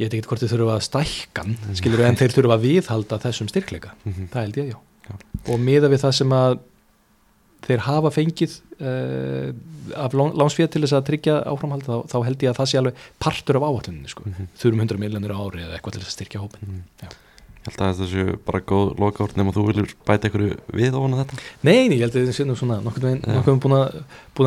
[0.00, 3.48] ég veit ekki hvort þið þurfa að stækkan skilur en þeir þurfa að viðhalda þessum
[3.52, 4.28] styrkleika Mhm.
[4.32, 4.78] það held ég já.
[5.10, 5.14] Já.
[5.52, 6.58] og miða við það sem að
[7.66, 9.52] þeir hafa fengið uh,
[10.00, 12.78] af lán- lánsféð til þess að tryggja áframhald þá, þá held ég að það sé
[12.80, 14.22] alveg partur af áalluninni sko.
[14.24, 14.46] Mhm.
[14.56, 17.10] þurfum 100 miljonir ári eða eitthvað til þess að styrkja hópin Mhm.
[17.60, 20.44] Ég held að þetta séu bara góð lokaort nema þú viljur bæta ykkur
[20.78, 23.34] við ofan á þetta Nei, ég held að það sé nú svona nokkuð veginn, Já.
[23.36, 23.98] nokkuð veginn búin, að,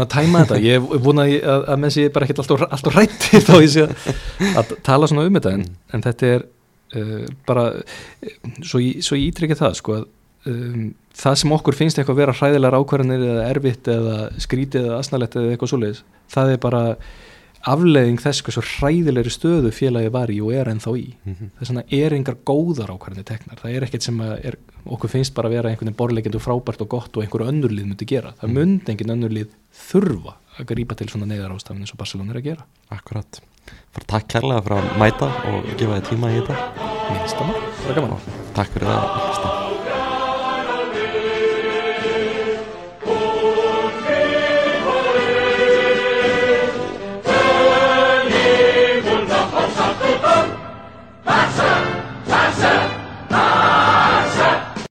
[0.01, 2.97] að tæma þetta ég er búin að, að, að menn sé bara ekkert alltaf, alltaf
[2.97, 4.09] rætti þá ég sé að,
[4.63, 5.77] að tala svona um þetta en, Mm.
[5.93, 6.47] en þetta er
[6.97, 7.67] uh, bara
[8.65, 10.07] svo, svo ég ítrykja það sko að
[10.49, 10.89] um,
[11.21, 15.53] það sem okkur finnst eitthvað vera hræðilegar ákvarðanir eða erfitt eða skrítið eða asnalett eða
[15.53, 16.01] eitthvað svoleiðis
[16.33, 16.81] það er bara
[17.69, 21.05] afleiðing þess hversu hræðilegri stöðu félagi var í og er ennþá í.
[21.25, 21.51] Mhm.
[21.59, 23.59] þess vegna er engar góðar ákvarðanir teknar.
[23.61, 26.81] Það er ekkert sem er, okkur finnst bara að vera einhvern veginn borleikend og frábært
[26.81, 28.33] og gott og einhver önnurlið myndi gera.
[28.41, 28.53] Það Mm.
[28.59, 32.43] myndi engin önnurlið þurfa að grípa til svona neyðar ástafin eins og Barcelona er að
[32.43, 32.63] gera.
[32.91, 33.39] Akkurat.
[33.93, 36.55] Bara takk kærlega fyrir að mæta og gefa þið tíma í þetta.
[37.13, 38.19] Minnst að maður, það er gaman
[38.53, 39.62] Takk fyrir það
[51.25, 51.61] 战士，
[52.29, 53.02] 战士。